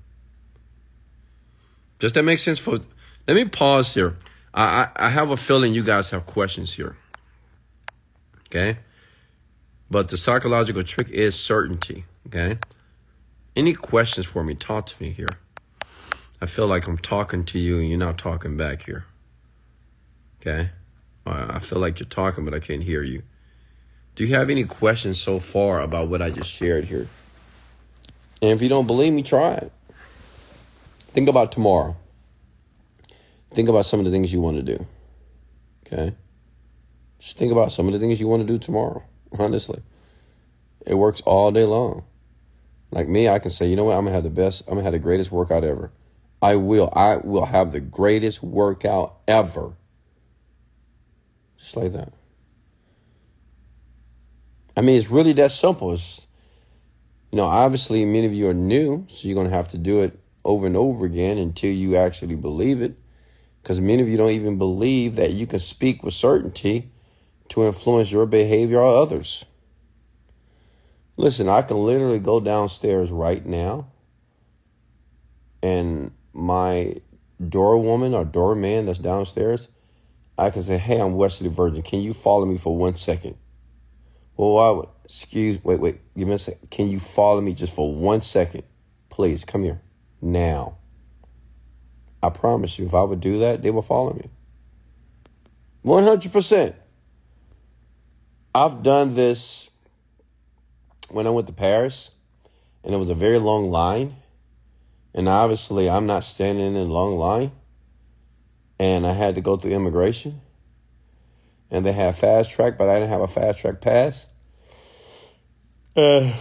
[1.99, 2.59] Does that make sense?
[2.59, 2.79] For
[3.27, 4.17] let me pause here.
[4.53, 6.97] I, I, I have a feeling you guys have questions here.
[8.53, 8.77] Okay,
[9.89, 12.05] but the psychological trick is certainty.
[12.27, 12.59] Okay,
[13.55, 14.53] any questions for me?
[14.53, 15.29] Talk to me here.
[16.43, 19.05] I feel like I'm talking to you and you're not talking back here.
[20.41, 20.71] Okay?
[21.25, 23.23] I feel like you're talking, but I can't hear you.
[24.15, 27.07] Do you have any questions so far about what I just shared here?
[28.41, 29.71] And if you don't believe me, try it.
[31.13, 31.95] Think about tomorrow.
[33.51, 34.85] Think about some of the things you want to do.
[35.87, 36.13] Okay?
[37.23, 39.01] Just think about some of the things you want to do tomorrow,
[39.39, 39.81] honestly.
[40.85, 42.03] It works all day long.
[42.91, 44.83] Like me, I can say, you know what, I'm gonna have the best, I'm gonna
[44.83, 45.93] have the greatest workout ever.
[46.41, 46.91] I will.
[46.93, 49.71] I will have the greatest workout ever.
[51.57, 52.11] Just like that.
[54.75, 55.93] I mean, it's really that simple.
[55.93, 56.27] It's,
[57.31, 60.01] you know, obviously, many of you are new, so you're going to have to do
[60.01, 62.97] it over and over again until you actually believe it.
[63.61, 66.91] Because many of you don't even believe that you can speak with certainty
[67.53, 69.45] to influence your behavior or others.
[71.17, 73.87] Listen, I can literally go downstairs right now
[75.63, 76.95] and my
[77.49, 79.69] door woman or door man that's downstairs,
[80.37, 81.81] I can say, "Hey, I'm Wesley Virgin.
[81.81, 83.37] Can you follow me for one second?
[84.35, 85.63] Well, I would excuse.
[85.63, 85.99] Wait, wait.
[86.17, 86.69] Give me a second.
[86.69, 88.63] Can you follow me just for one second,
[89.09, 89.45] please?
[89.45, 89.81] Come here
[90.21, 90.77] now.
[92.21, 94.29] I promise you, if I would do that, they will follow me.
[95.81, 96.75] One hundred percent.
[98.55, 99.69] I've done this
[101.09, 102.11] when I went to Paris,
[102.83, 104.15] and it was a very long line
[105.13, 107.51] and obviously, I'm not standing in a long line.
[108.79, 110.41] And I had to go through immigration.
[111.69, 114.33] And they had fast track, but I didn't have a fast track pass.
[115.95, 116.33] Uh,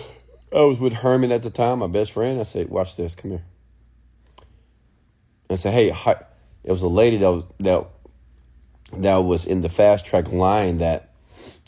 [0.54, 2.40] I was with Herman at the time, my best friend.
[2.40, 3.14] I said, "Watch this.
[3.14, 3.44] Come here."
[5.48, 6.16] I said, "Hey, hi.
[6.64, 7.86] it was a lady that was, that
[8.94, 11.11] that was in the fast track line that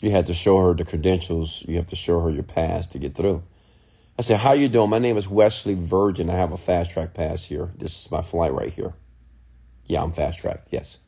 [0.01, 1.63] you had to show her the credentials.
[1.67, 3.43] You have to show her your pass to get through."
[4.17, 4.89] I said, how you doing?
[4.89, 6.29] My name is Wesley Virgin.
[6.29, 7.73] I have a fast track pass here.
[7.77, 8.93] This is my flight right here.
[9.85, 10.61] Yeah, I'm fast track.
[10.71, 10.99] Yes.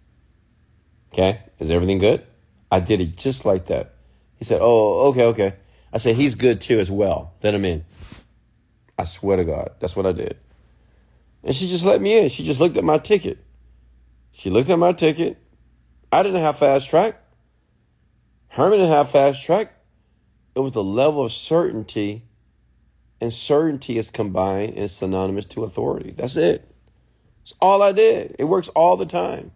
[1.14, 1.40] Okay.
[1.58, 2.26] Is everything good?
[2.70, 3.94] I did it just like that.
[4.36, 5.54] He said, oh, okay, okay.
[5.94, 7.34] I said, he's good too as well.
[7.42, 7.86] Let him in.
[9.00, 10.38] I swear to God, that's what I did.
[11.44, 12.28] And she just let me in.
[12.28, 13.38] She just looked at my ticket.
[14.34, 15.38] She looked at my ticket.
[16.12, 17.22] I didn't have fast track.
[18.50, 19.74] Herman didn't have fast track.
[20.56, 22.28] It was the level of certainty
[23.20, 26.12] and certainty is combined and synonymous to authority.
[26.12, 26.72] That's it.
[27.42, 28.36] It's all I did.
[28.38, 29.52] It works all the time.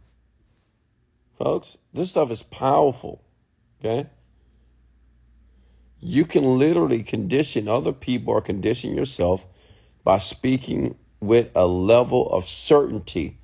[1.38, 3.24] Folks, this stuff is powerful.
[3.80, 4.10] Okay?
[6.00, 9.46] You can literally condition other people or condition yourself
[10.04, 13.38] by speaking with a level of certainty.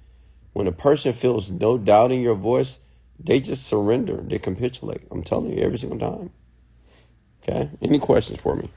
[0.53, 2.79] When a person feels no doubt in your voice,
[3.19, 4.17] they just surrender.
[4.17, 5.01] They capitulate.
[5.11, 6.31] I'm telling you every single time.
[7.41, 7.69] Okay?
[7.81, 8.69] Any questions for me?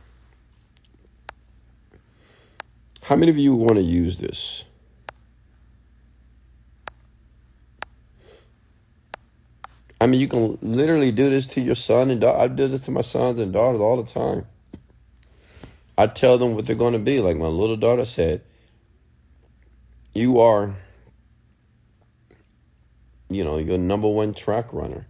[3.03, 4.65] How many of you want to use this?
[10.01, 12.39] I mean, you can literally do this to your son and daughter.
[12.39, 14.47] I do this to my sons and daughters all the time.
[15.99, 17.21] I tell them what they're going to be.
[17.21, 18.43] Like my little daughter said,
[20.15, 20.77] You are,
[23.31, 25.07] you know, your number one track runner.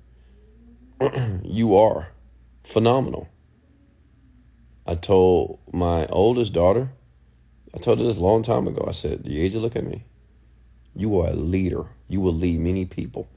[1.42, 2.08] you are
[2.62, 3.28] phenomenal.
[4.86, 6.90] I told my oldest daughter,
[7.74, 8.84] I told her this a long time ago.
[8.86, 10.04] I said, The age look at me.
[10.94, 11.86] You are a leader.
[12.08, 13.28] You will lead many people.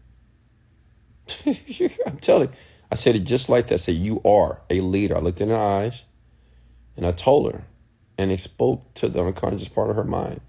[1.45, 2.55] I'm telling you.
[2.91, 3.75] I said it just like that.
[3.75, 5.15] I said, You are a leader.
[5.15, 6.05] I looked in her eyes
[6.97, 7.63] and I told her,
[8.17, 10.41] and it spoke to the unconscious part of her mind.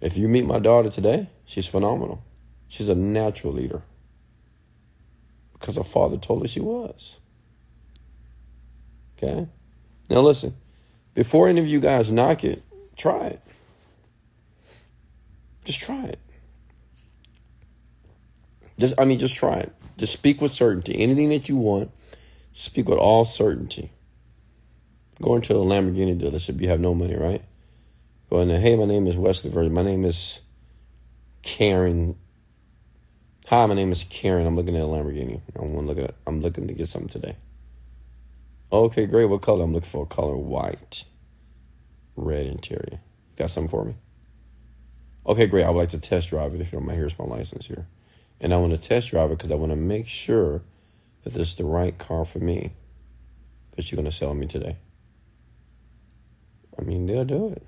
[0.00, 2.22] If you meet my daughter today, she's phenomenal.
[2.68, 3.82] She's a natural leader
[5.54, 7.18] because her father told her she was.
[9.16, 9.48] Okay?
[10.10, 10.54] Now, listen,
[11.14, 12.62] before any of you guys knock it,
[12.98, 13.40] Try it.
[15.64, 16.18] Just try it.
[18.76, 19.72] Just I mean just try it.
[19.96, 20.98] Just speak with certainty.
[20.98, 21.90] Anything that you want,
[22.50, 23.92] Speak with all certainty.
[25.22, 27.42] Going to the Lamborghini dealership, you have no money, right?
[28.30, 29.72] Going there, hey, my name is Wesley Virgin.
[29.72, 30.40] My name is
[31.42, 32.16] Karen.
[33.48, 34.46] Hi, my name is Karen.
[34.46, 35.40] I'm looking at a Lamborghini.
[35.56, 36.14] I want to look at.
[36.26, 37.34] I'm looking to get something today.
[38.70, 39.24] Okay, great.
[39.24, 39.64] What color?
[39.64, 41.04] I'm looking for a color white,
[42.14, 43.00] red interior.
[43.36, 43.94] Got something for me?
[45.24, 45.64] Okay, great.
[45.64, 46.98] I would like to test drive it if you don't mind.
[46.98, 47.86] Here's my license here.
[48.38, 50.60] And I want to test drive it because I want to make sure
[51.24, 52.74] that this is the right car for me
[53.76, 54.76] that you're going to sell me today.
[56.78, 57.66] I mean, they'll do it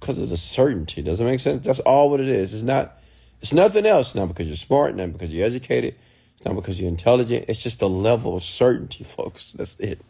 [0.00, 1.02] because of the certainty.
[1.02, 1.66] Does it make sense?
[1.66, 2.54] That's all what it is.
[2.54, 2.98] It's not.
[3.44, 4.14] It's nothing else.
[4.14, 4.94] Not because you're smart.
[4.94, 5.96] Not because you're educated.
[6.32, 7.44] It's not because you're intelligent.
[7.46, 9.52] It's just a level of certainty, folks.
[9.52, 10.00] That's it.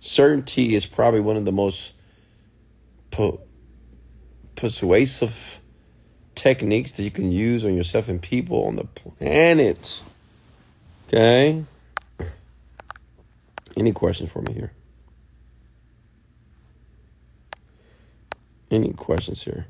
[0.00, 1.94] Certainty is probably one of the most
[3.10, 3.38] per-
[4.54, 5.58] persuasive
[6.36, 10.04] techniques that you can use on yourself and people on the planet.
[11.08, 11.64] Okay?
[13.76, 14.72] Any questions for me here?
[18.70, 19.66] Any questions here?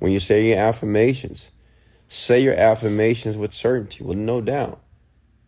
[0.00, 1.52] When you say your affirmations,
[2.14, 4.80] say your affirmations with certainty, with no doubt.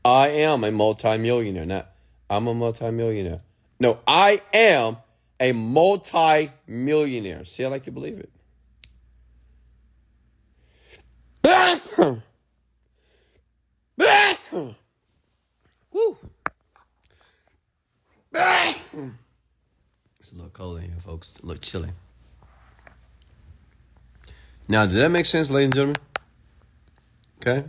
[0.05, 1.67] I am a multimillionaire.
[1.67, 1.89] Not
[2.29, 3.41] I'm a multimillionaire.
[3.79, 4.97] No, I am
[5.39, 7.45] a multi-millionaire.
[7.45, 8.31] See, I like you believe it.
[11.45, 11.99] It's
[20.33, 21.39] a little cold in here, folks.
[21.43, 21.91] A little chilly.
[24.69, 25.97] Now, did that make sense, ladies and gentlemen?
[27.47, 27.69] Okay.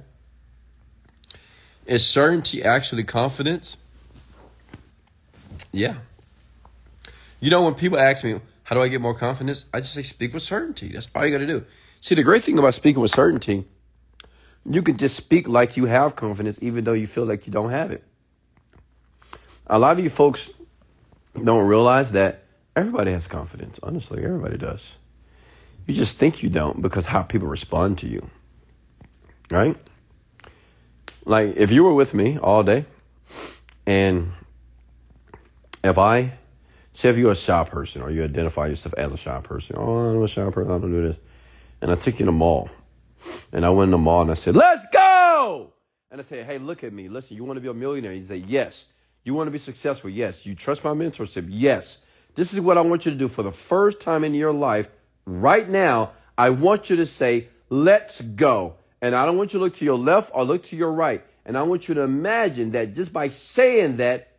[1.85, 3.77] Is certainty actually confidence?
[5.71, 5.97] Yeah.
[7.39, 9.69] You know, when people ask me, how do I get more confidence?
[9.73, 10.89] I just say, speak with certainty.
[10.89, 11.63] That's all you got to do.
[12.01, 13.65] See, the great thing about speaking with certainty,
[14.65, 17.69] you can just speak like you have confidence, even though you feel like you don't
[17.69, 18.03] have it.
[19.67, 20.49] A lot of you folks
[21.35, 22.43] don't realize that
[22.75, 23.79] everybody has confidence.
[23.83, 24.97] Honestly, everybody does.
[25.85, 28.29] You just think you don't because how people respond to you.
[29.51, 29.75] Right?
[31.25, 32.85] Like if you were with me all day
[33.85, 34.31] and
[35.83, 36.33] if I
[36.93, 39.97] say if you're a shy person or you identify yourself as a shy person, oh
[39.97, 41.17] I'm a shy person, I don't do this.
[41.81, 42.69] And I took you to the mall.
[43.51, 45.73] And I went in the mall and I said, Let's go!
[46.11, 47.07] And I said, Hey, look at me.
[47.07, 48.13] Listen, you want to be a millionaire?
[48.13, 48.85] You say, Yes.
[49.23, 50.09] You want to be successful?
[50.09, 50.45] Yes.
[50.45, 51.47] You trust my mentorship?
[51.49, 51.97] Yes.
[52.35, 54.87] This is what I want you to do for the first time in your life
[55.25, 56.11] right now.
[56.37, 58.75] I want you to say, let's go.
[59.01, 61.23] And I don't want you to look to your left or look to your right.
[61.45, 64.33] And I want you to imagine that just by saying that,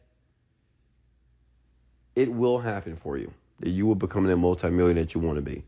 [2.14, 3.32] it will happen for you.
[3.60, 5.62] That you will become the multimillionaire that you want to be.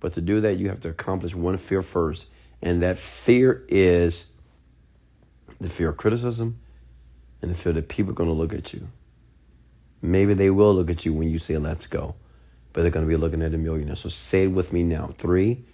[0.00, 2.26] But to do that, you have to accomplish one fear first.
[2.62, 4.26] And that fear is
[5.60, 6.60] the fear of criticism
[7.42, 8.88] and the fear that people are going to look at you.
[10.00, 12.14] Maybe they will look at you when you say, let's go,
[12.72, 13.96] but they're going to be looking at a millionaire.
[13.96, 15.08] So say it with me now.
[15.16, 15.64] Three,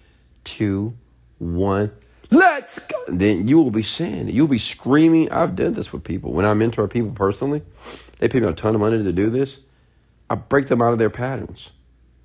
[0.44, 0.96] two,
[1.38, 1.92] one.
[2.30, 2.96] Let's go.
[3.08, 4.28] Then you will be saying.
[4.28, 5.30] You'll be screaming.
[5.32, 6.32] I've done this with people.
[6.32, 7.62] When I mentor people personally,
[8.18, 9.60] they pay me a ton of money to do this.
[10.28, 11.70] I break them out of their patterns.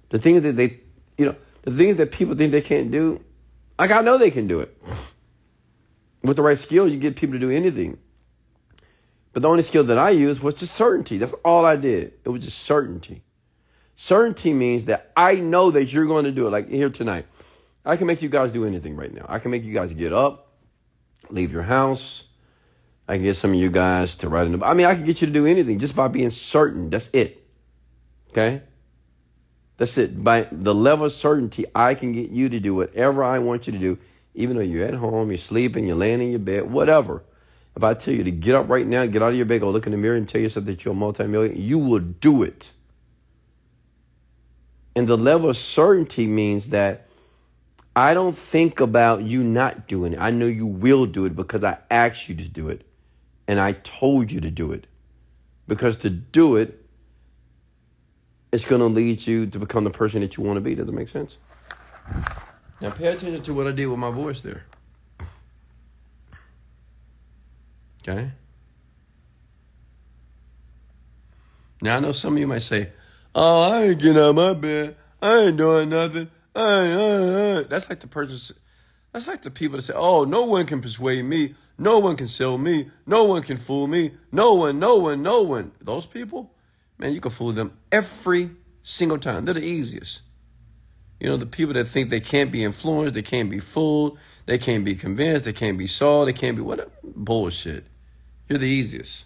[0.09, 0.79] The things that they,
[1.17, 3.23] you know, the things that people think they can't do,
[3.79, 4.77] like I know they can do it.
[6.21, 7.97] With the right skills, you get people to do anything.
[9.33, 11.17] But the only skill that I used was just certainty.
[11.17, 12.13] That's all I did.
[12.23, 13.21] It was just certainty.
[13.97, 16.51] Certainty means that I know that you're going to do it.
[16.51, 17.25] Like here tonight,
[17.85, 19.25] I can make you guys do anything right now.
[19.29, 20.53] I can make you guys get up,
[21.29, 22.23] leave your house.
[23.07, 24.65] I can get some of you guys to write in the.
[24.65, 26.89] I mean, I can get you to do anything just by being certain.
[26.89, 27.45] That's it.
[28.31, 28.63] Okay.
[29.77, 30.23] That's it.
[30.23, 33.73] By the level of certainty, I can get you to do whatever I want you
[33.73, 33.99] to do,
[34.33, 37.23] even though you're at home, you're sleeping, you're laying in your bed, whatever.
[37.75, 39.69] If I tell you to get up right now, get out of your bed, go
[39.69, 42.71] look in the mirror and tell yourself that you're a multimillionaire, you will do it.
[44.95, 47.04] And the level of certainty means that
[47.95, 50.19] I don't think about you not doing it.
[50.19, 52.85] I know you will do it because I asked you to do it.
[53.47, 54.87] And I told you to do it.
[55.67, 56.83] Because to do it,
[58.51, 60.75] it's going to lead you to become the person that you want to be.
[60.75, 61.37] Does it make sense?
[62.81, 64.63] Now pay attention to what I did with my voice there.
[68.01, 68.31] Okay?
[71.81, 72.91] Now I know some of you might say,
[73.33, 74.95] "Oh, I ain't getting out of my bed.
[75.21, 78.55] I ain't doing nothing." That's like the person.
[79.11, 81.55] That's like the people that say, "Oh, no one can persuade me.
[81.77, 82.89] No one can sell me.
[83.05, 84.11] No one can fool me.
[84.31, 86.51] No one, no one, no one." Those people,
[86.97, 88.49] man, you can fool them every
[88.83, 89.45] single time.
[89.45, 90.21] They're the easiest.
[91.19, 94.57] You know, the people that think they can't be influenced, they can't be fooled, they
[94.57, 97.85] can't be convinced, they can't be sold, they can't be whatever bullshit.
[98.49, 99.25] You're the easiest.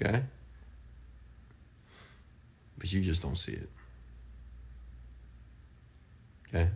[0.00, 0.22] Okay?
[2.78, 3.68] But you just don't see it.
[6.54, 6.70] Okay?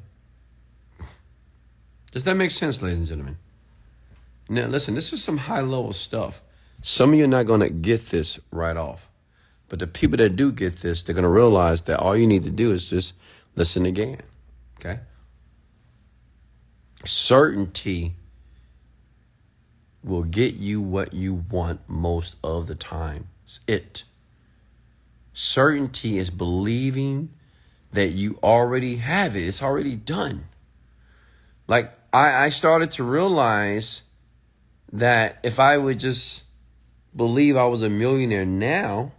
[2.11, 3.37] Does that make sense, ladies and gentlemen?
[4.49, 6.43] Now, listen, this is some high level stuff.
[6.83, 9.09] Some of you are not going to get this right off.
[9.69, 12.45] But the people that do get this, they're going to realize that all you need
[12.45, 13.15] to do is just
[13.55, 14.21] listen again.
[14.81, 15.01] Okay?
[17.05, 18.15] Certainty
[20.03, 23.29] will get you what you want most of the time.
[23.45, 24.05] It's it.
[25.35, 27.31] Certainty is believing
[27.93, 30.45] that you already have it, it's already done.
[31.67, 34.03] Like, I, I started to realize
[34.93, 36.45] that if I would just
[37.15, 39.13] believe I was a millionaire now,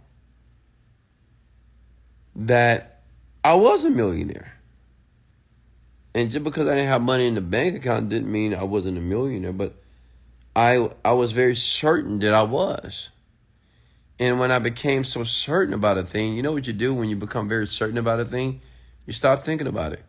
[2.34, 3.02] that
[3.44, 4.54] I was a millionaire.
[6.14, 8.98] And just because I didn't have money in the bank account didn't mean I wasn't
[8.98, 9.74] a millionaire, but
[10.56, 13.10] I I was very certain that I was.
[14.20, 17.08] And when I became so certain about a thing, you know what you do when
[17.08, 18.60] you become very certain about a thing?
[19.06, 20.04] You stop thinking about it.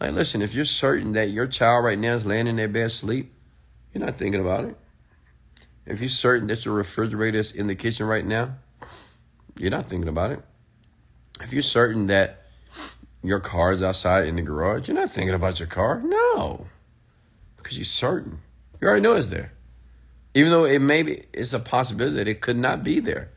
[0.00, 2.86] Like, listen, if you're certain that your child right now is laying in their bed
[2.86, 3.30] asleep,
[3.92, 4.76] you're not thinking about it.
[5.84, 8.54] If you're certain that your refrigerator is in the kitchen right now,
[9.58, 10.40] you're not thinking about it.
[11.42, 12.46] If you're certain that
[13.22, 16.00] your car is outside in the garage, you're not thinking about your car.
[16.02, 16.68] No,
[17.58, 18.38] because you're certain.
[18.80, 19.52] You already know it's there.
[20.34, 23.28] Even though it may be, it's a possibility that it could not be there.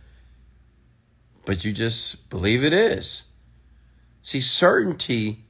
[1.46, 3.24] But you just believe it is.
[4.22, 5.46] See, certainty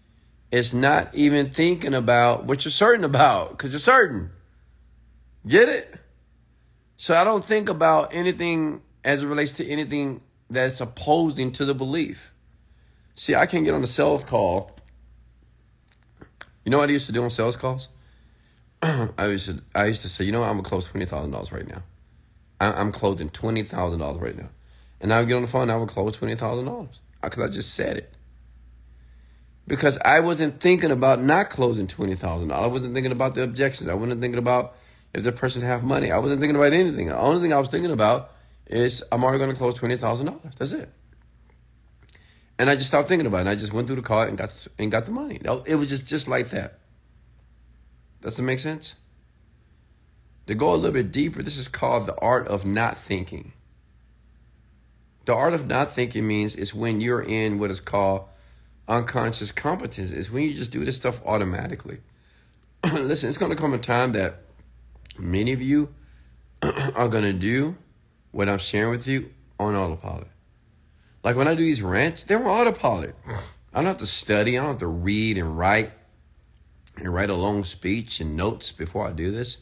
[0.51, 4.31] is not even thinking about what you're certain about because you're certain.
[5.47, 5.93] Get it?
[6.97, 11.73] So I don't think about anything as it relates to anything that's opposing to the
[11.73, 12.31] belief.
[13.15, 14.71] See, I can get on a sales call.
[16.63, 17.89] You know what I used to do on sales calls?
[18.81, 21.31] I used to I used to say, you know what, I'm gonna close twenty thousand
[21.31, 21.83] dollars right now.
[22.59, 24.49] I, am closing twenty thousand dollars right now,
[25.05, 25.61] and I would get on the phone.
[25.63, 28.11] and I would close twenty thousand dollars uh, because I just said it.
[29.67, 32.65] Because I wasn't thinking about not closing twenty thousand dollars.
[32.65, 33.87] I wasn't thinking about the objections.
[33.87, 34.75] I wasn't thinking about
[35.13, 36.11] if the person have money.
[36.11, 37.09] I wasn't thinking about anything.
[37.09, 38.31] The only thing I was thinking about
[38.65, 40.55] is I'm already going to close twenty thousand dollars.
[40.57, 40.89] That's it.
[42.57, 43.41] And I just stopped thinking about it.
[43.41, 45.39] And I just went through the card and got and got the money.
[45.67, 46.79] It was just just like that.
[48.21, 48.95] Does that make sense?
[50.47, 53.53] To go a little bit deeper, this is called the art of not thinking.
[55.25, 58.27] The art of not thinking means it's when you're in what is called
[58.87, 60.11] unconscious competence.
[60.11, 61.99] It's when you just do this stuff automatically.
[62.93, 64.35] Listen, it's going to come a time that
[65.17, 65.93] many of you
[66.61, 67.75] are going to do
[68.31, 70.27] what I'm sharing with you on autopilot.
[71.23, 73.15] Like when I do these rants, they're on autopilot.
[73.27, 75.91] I don't have to study, I don't have to read and write
[76.97, 79.57] and write a long speech and notes before I do this.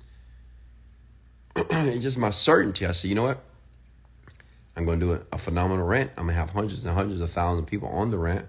[1.55, 2.85] it's just my certainty.
[2.85, 3.43] I say, you know what?
[4.75, 6.11] I'm going to do a, phenomenal rant.
[6.17, 8.47] I'm going to have hundreds and hundreds of thousands of people on the rant,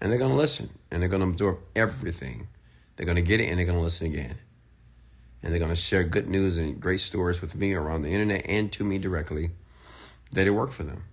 [0.00, 2.48] and they're going to listen and they're going to absorb everything.
[2.96, 4.36] They're going to get it and they're going to listen again
[5.42, 8.44] and they're going to share good news and great stories with me around the internet
[8.46, 9.50] and to me directly
[10.32, 11.04] that it worked for them.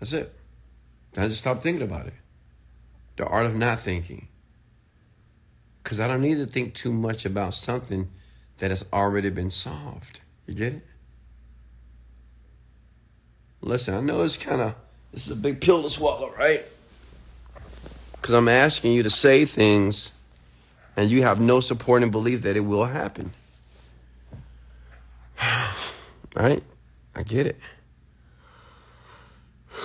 [0.00, 0.34] That's it.
[1.16, 2.14] I just stop thinking about it.
[3.16, 4.28] The art of not thinking.
[5.82, 8.10] Because I don't need to think too much about something
[8.58, 10.20] that has already been solved.
[10.46, 10.86] You get it?
[13.62, 14.74] Listen, I know it's kind of,
[15.12, 16.64] this is a big pill to swallow, right?
[18.20, 20.10] Because I'm asking you to say things
[20.96, 23.32] and you have no support and belief that it will happen.
[26.34, 26.62] right?
[27.14, 27.58] I get it.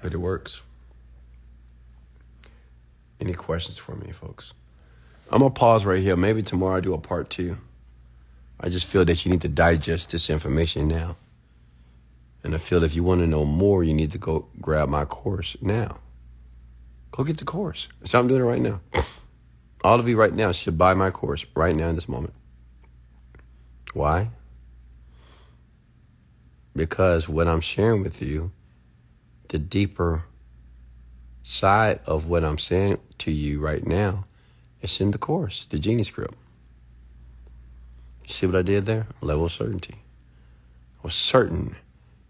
[0.00, 0.62] But it works.
[3.20, 4.54] Any questions for me, folks?
[5.28, 6.16] I'm going to pause right here.
[6.16, 7.58] Maybe tomorrow I do a part two.
[8.60, 11.16] I just feel that you need to digest this information now.
[12.42, 15.04] And I feel if you want to know more, you need to go grab my
[15.04, 15.98] course now.
[17.10, 17.88] Go get the course.
[18.04, 18.80] So I'm doing it right now.
[19.84, 22.34] All of you right now should buy my course right now in this moment.
[23.94, 24.30] Why?
[26.76, 28.52] Because what I'm sharing with you,
[29.48, 30.24] the deeper
[31.42, 34.26] side of what I'm saying to you right now,
[34.80, 36.34] it's in the course, the Genie Script.
[38.24, 39.06] You see what I did there?
[39.20, 39.94] Level of certainty.
[39.94, 41.76] I was certain,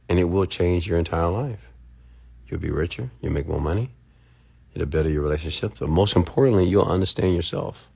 [0.09, 1.71] and it will change your entire life.
[2.47, 3.91] You'll be richer, you'll make more money,
[4.75, 5.81] it'll better your relationships.
[5.81, 7.89] But most importantly, you'll understand yourself.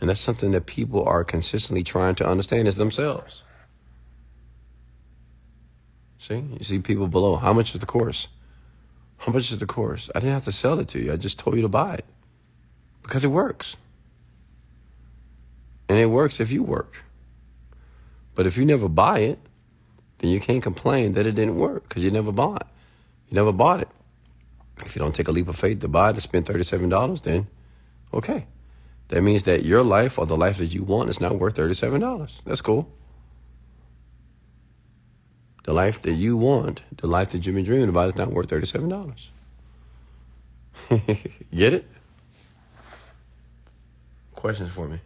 [0.00, 3.44] And that's something that people are consistently trying to understand is themselves.
[6.18, 7.36] See, you see people below.
[7.36, 8.28] How much is the course?
[9.18, 10.10] How much is the course?
[10.14, 11.12] I didn't have to sell it to you.
[11.12, 12.04] I just told you to buy it
[13.02, 13.76] because it works.
[15.88, 17.04] And it works if you work.
[18.34, 19.38] But if you never buy it,
[20.20, 22.68] then you can't complain that it didn't work because you never bought.
[23.28, 23.88] You never bought it.
[24.84, 27.46] If you don't take a leap of faith to buy to spend $37, then
[28.12, 28.46] okay.
[29.08, 32.42] That means that your life or the life that you want is not worth $37.
[32.44, 32.90] That's cool.
[35.64, 38.48] The life that you want, the life that you've been dreaming about, is not worth
[38.48, 39.28] $37.
[41.54, 41.86] Get it?
[44.34, 45.00] Questions for me?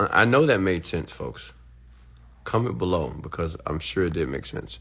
[0.00, 1.52] I know that made sense, folks.
[2.48, 4.78] Comment below because I'm sure it did make sense.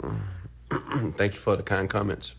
[1.16, 2.34] Thank you for the kind comments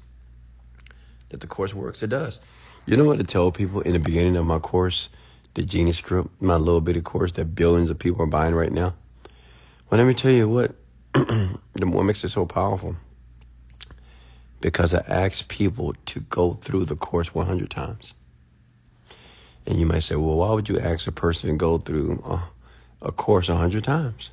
[1.30, 2.04] that the course works.
[2.04, 2.42] It does.
[2.86, 5.08] You know what to tell people in the beginning of my course,
[5.54, 8.96] the Genie Script, my little bitty course that billions of people are buying right now?
[9.90, 10.76] Well, let me tell you what,
[11.14, 12.98] the what makes it so powerful.
[14.64, 18.14] Because I ask people to go through the course 100 times.
[19.68, 22.43] And you might say, well, why would you ask a person to go through a,
[23.01, 24.32] a course 100 times?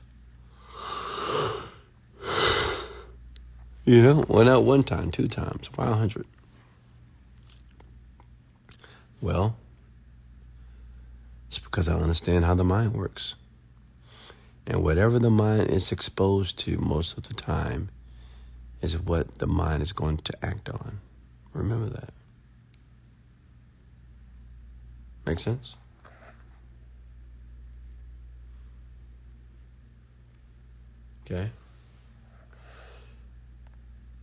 [3.85, 5.69] You know, why not one time, two times?
[5.75, 6.25] Why 100?
[9.21, 9.57] Well,
[11.49, 13.35] it's because I understand how the mind works.
[14.65, 17.91] And whatever the mind is exposed to most of the time
[18.83, 21.01] is what the mind is going to act on.
[21.53, 22.13] Remember that.
[25.27, 25.77] Make sense?
[31.25, 31.51] Okay.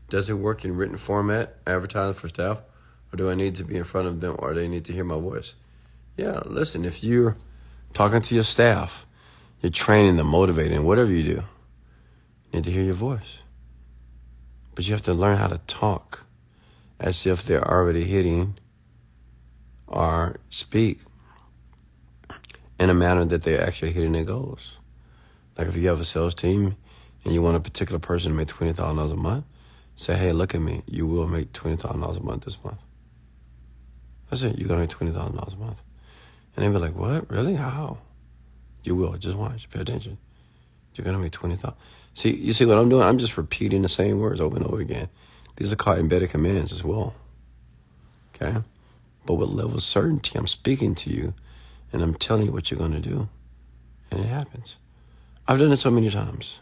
[0.10, 2.62] Does it work in written format, advertising for staff,
[3.12, 5.04] or do I need to be in front of them, or they need to hear
[5.04, 5.56] my voice?
[6.18, 7.38] Yeah, listen, if you're
[7.94, 9.06] talking to your staff,
[9.62, 11.44] you're training them, motivating, whatever you do, you
[12.54, 13.40] need to hear your voice.
[14.78, 16.24] But you have to learn how to talk
[17.00, 18.58] as if they're already hitting
[19.88, 21.00] or speak
[22.80, 24.78] in a manner that they're actually hitting their goals.
[25.58, 26.78] Like if you have a sales team
[27.26, 29.46] and you want a particular person to make $20,000 a month,
[30.00, 30.84] Say, hey, look at me.
[30.86, 32.78] You will make $20,000 a month this month.
[34.30, 34.60] That's it.
[34.60, 35.82] You're going to make $20,000 a month.
[36.56, 37.32] And they'd be like, what?
[37.32, 37.56] Really?
[37.56, 37.98] How?
[38.84, 39.18] You will.
[39.18, 39.68] Just watch.
[39.72, 40.20] Pay attention.
[40.98, 41.76] You're to make 20000
[42.14, 43.04] See, you see what I'm doing?
[43.04, 45.08] I'm just repeating the same words over and over again.
[45.56, 47.14] These are called embedded commands as well.
[48.36, 48.58] Okay?
[49.26, 51.34] But with level of certainty, I'm speaking to you
[51.94, 53.30] and I'm telling you what you're going to do.
[54.10, 54.78] And it happens.
[55.48, 56.60] I've done it so many times.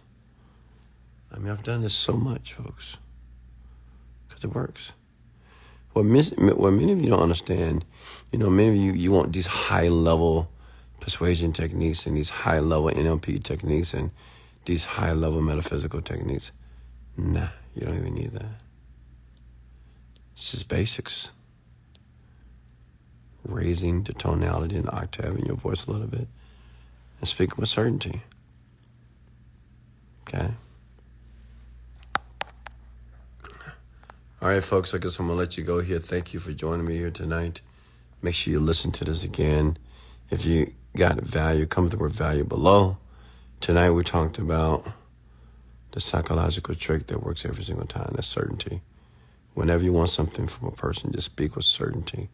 [1.32, 2.98] I mean, I've done this so much, folks
[4.36, 4.94] because it works.
[5.94, 7.86] What, mis- what many of you don't understand,
[8.32, 10.50] you know, many of you, you want these high level
[11.06, 14.10] persuasion techniques and these high level NLP techniques and
[14.66, 16.52] these high level metaphysical techniques.
[17.16, 18.64] Nah, you don't even need that.
[20.34, 21.32] It's just basics.
[23.48, 26.28] Raising the tonality and octave in your voice a little bit
[27.20, 28.24] and speaking with certainty.
[30.28, 30.50] Okay?
[34.42, 36.00] All right, folks, I guess I'm going to let you go here.
[36.00, 37.62] Thank you for joining me here tonight.
[38.24, 39.78] Make sure you listen to this again.
[40.32, 42.98] If you got value, come to the word value below.
[43.60, 44.86] Tonight we talked about
[45.92, 48.12] the psychological trick that works every single time.
[48.16, 48.82] That's certainty.
[49.54, 52.30] Whenever you want something from a person, just speak with certainty.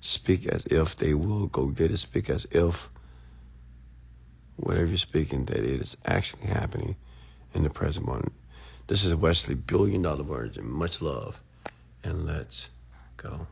[0.00, 1.98] Speak as if they will go get it.
[1.98, 2.90] Speak as if
[4.56, 6.96] whatever you're speaking, that it is actually happening
[7.54, 8.32] in the present moment.
[8.88, 10.68] This is Wesley, billion dollar virgin.
[10.70, 11.42] Much love
[12.04, 12.70] and let's
[13.16, 13.46] go.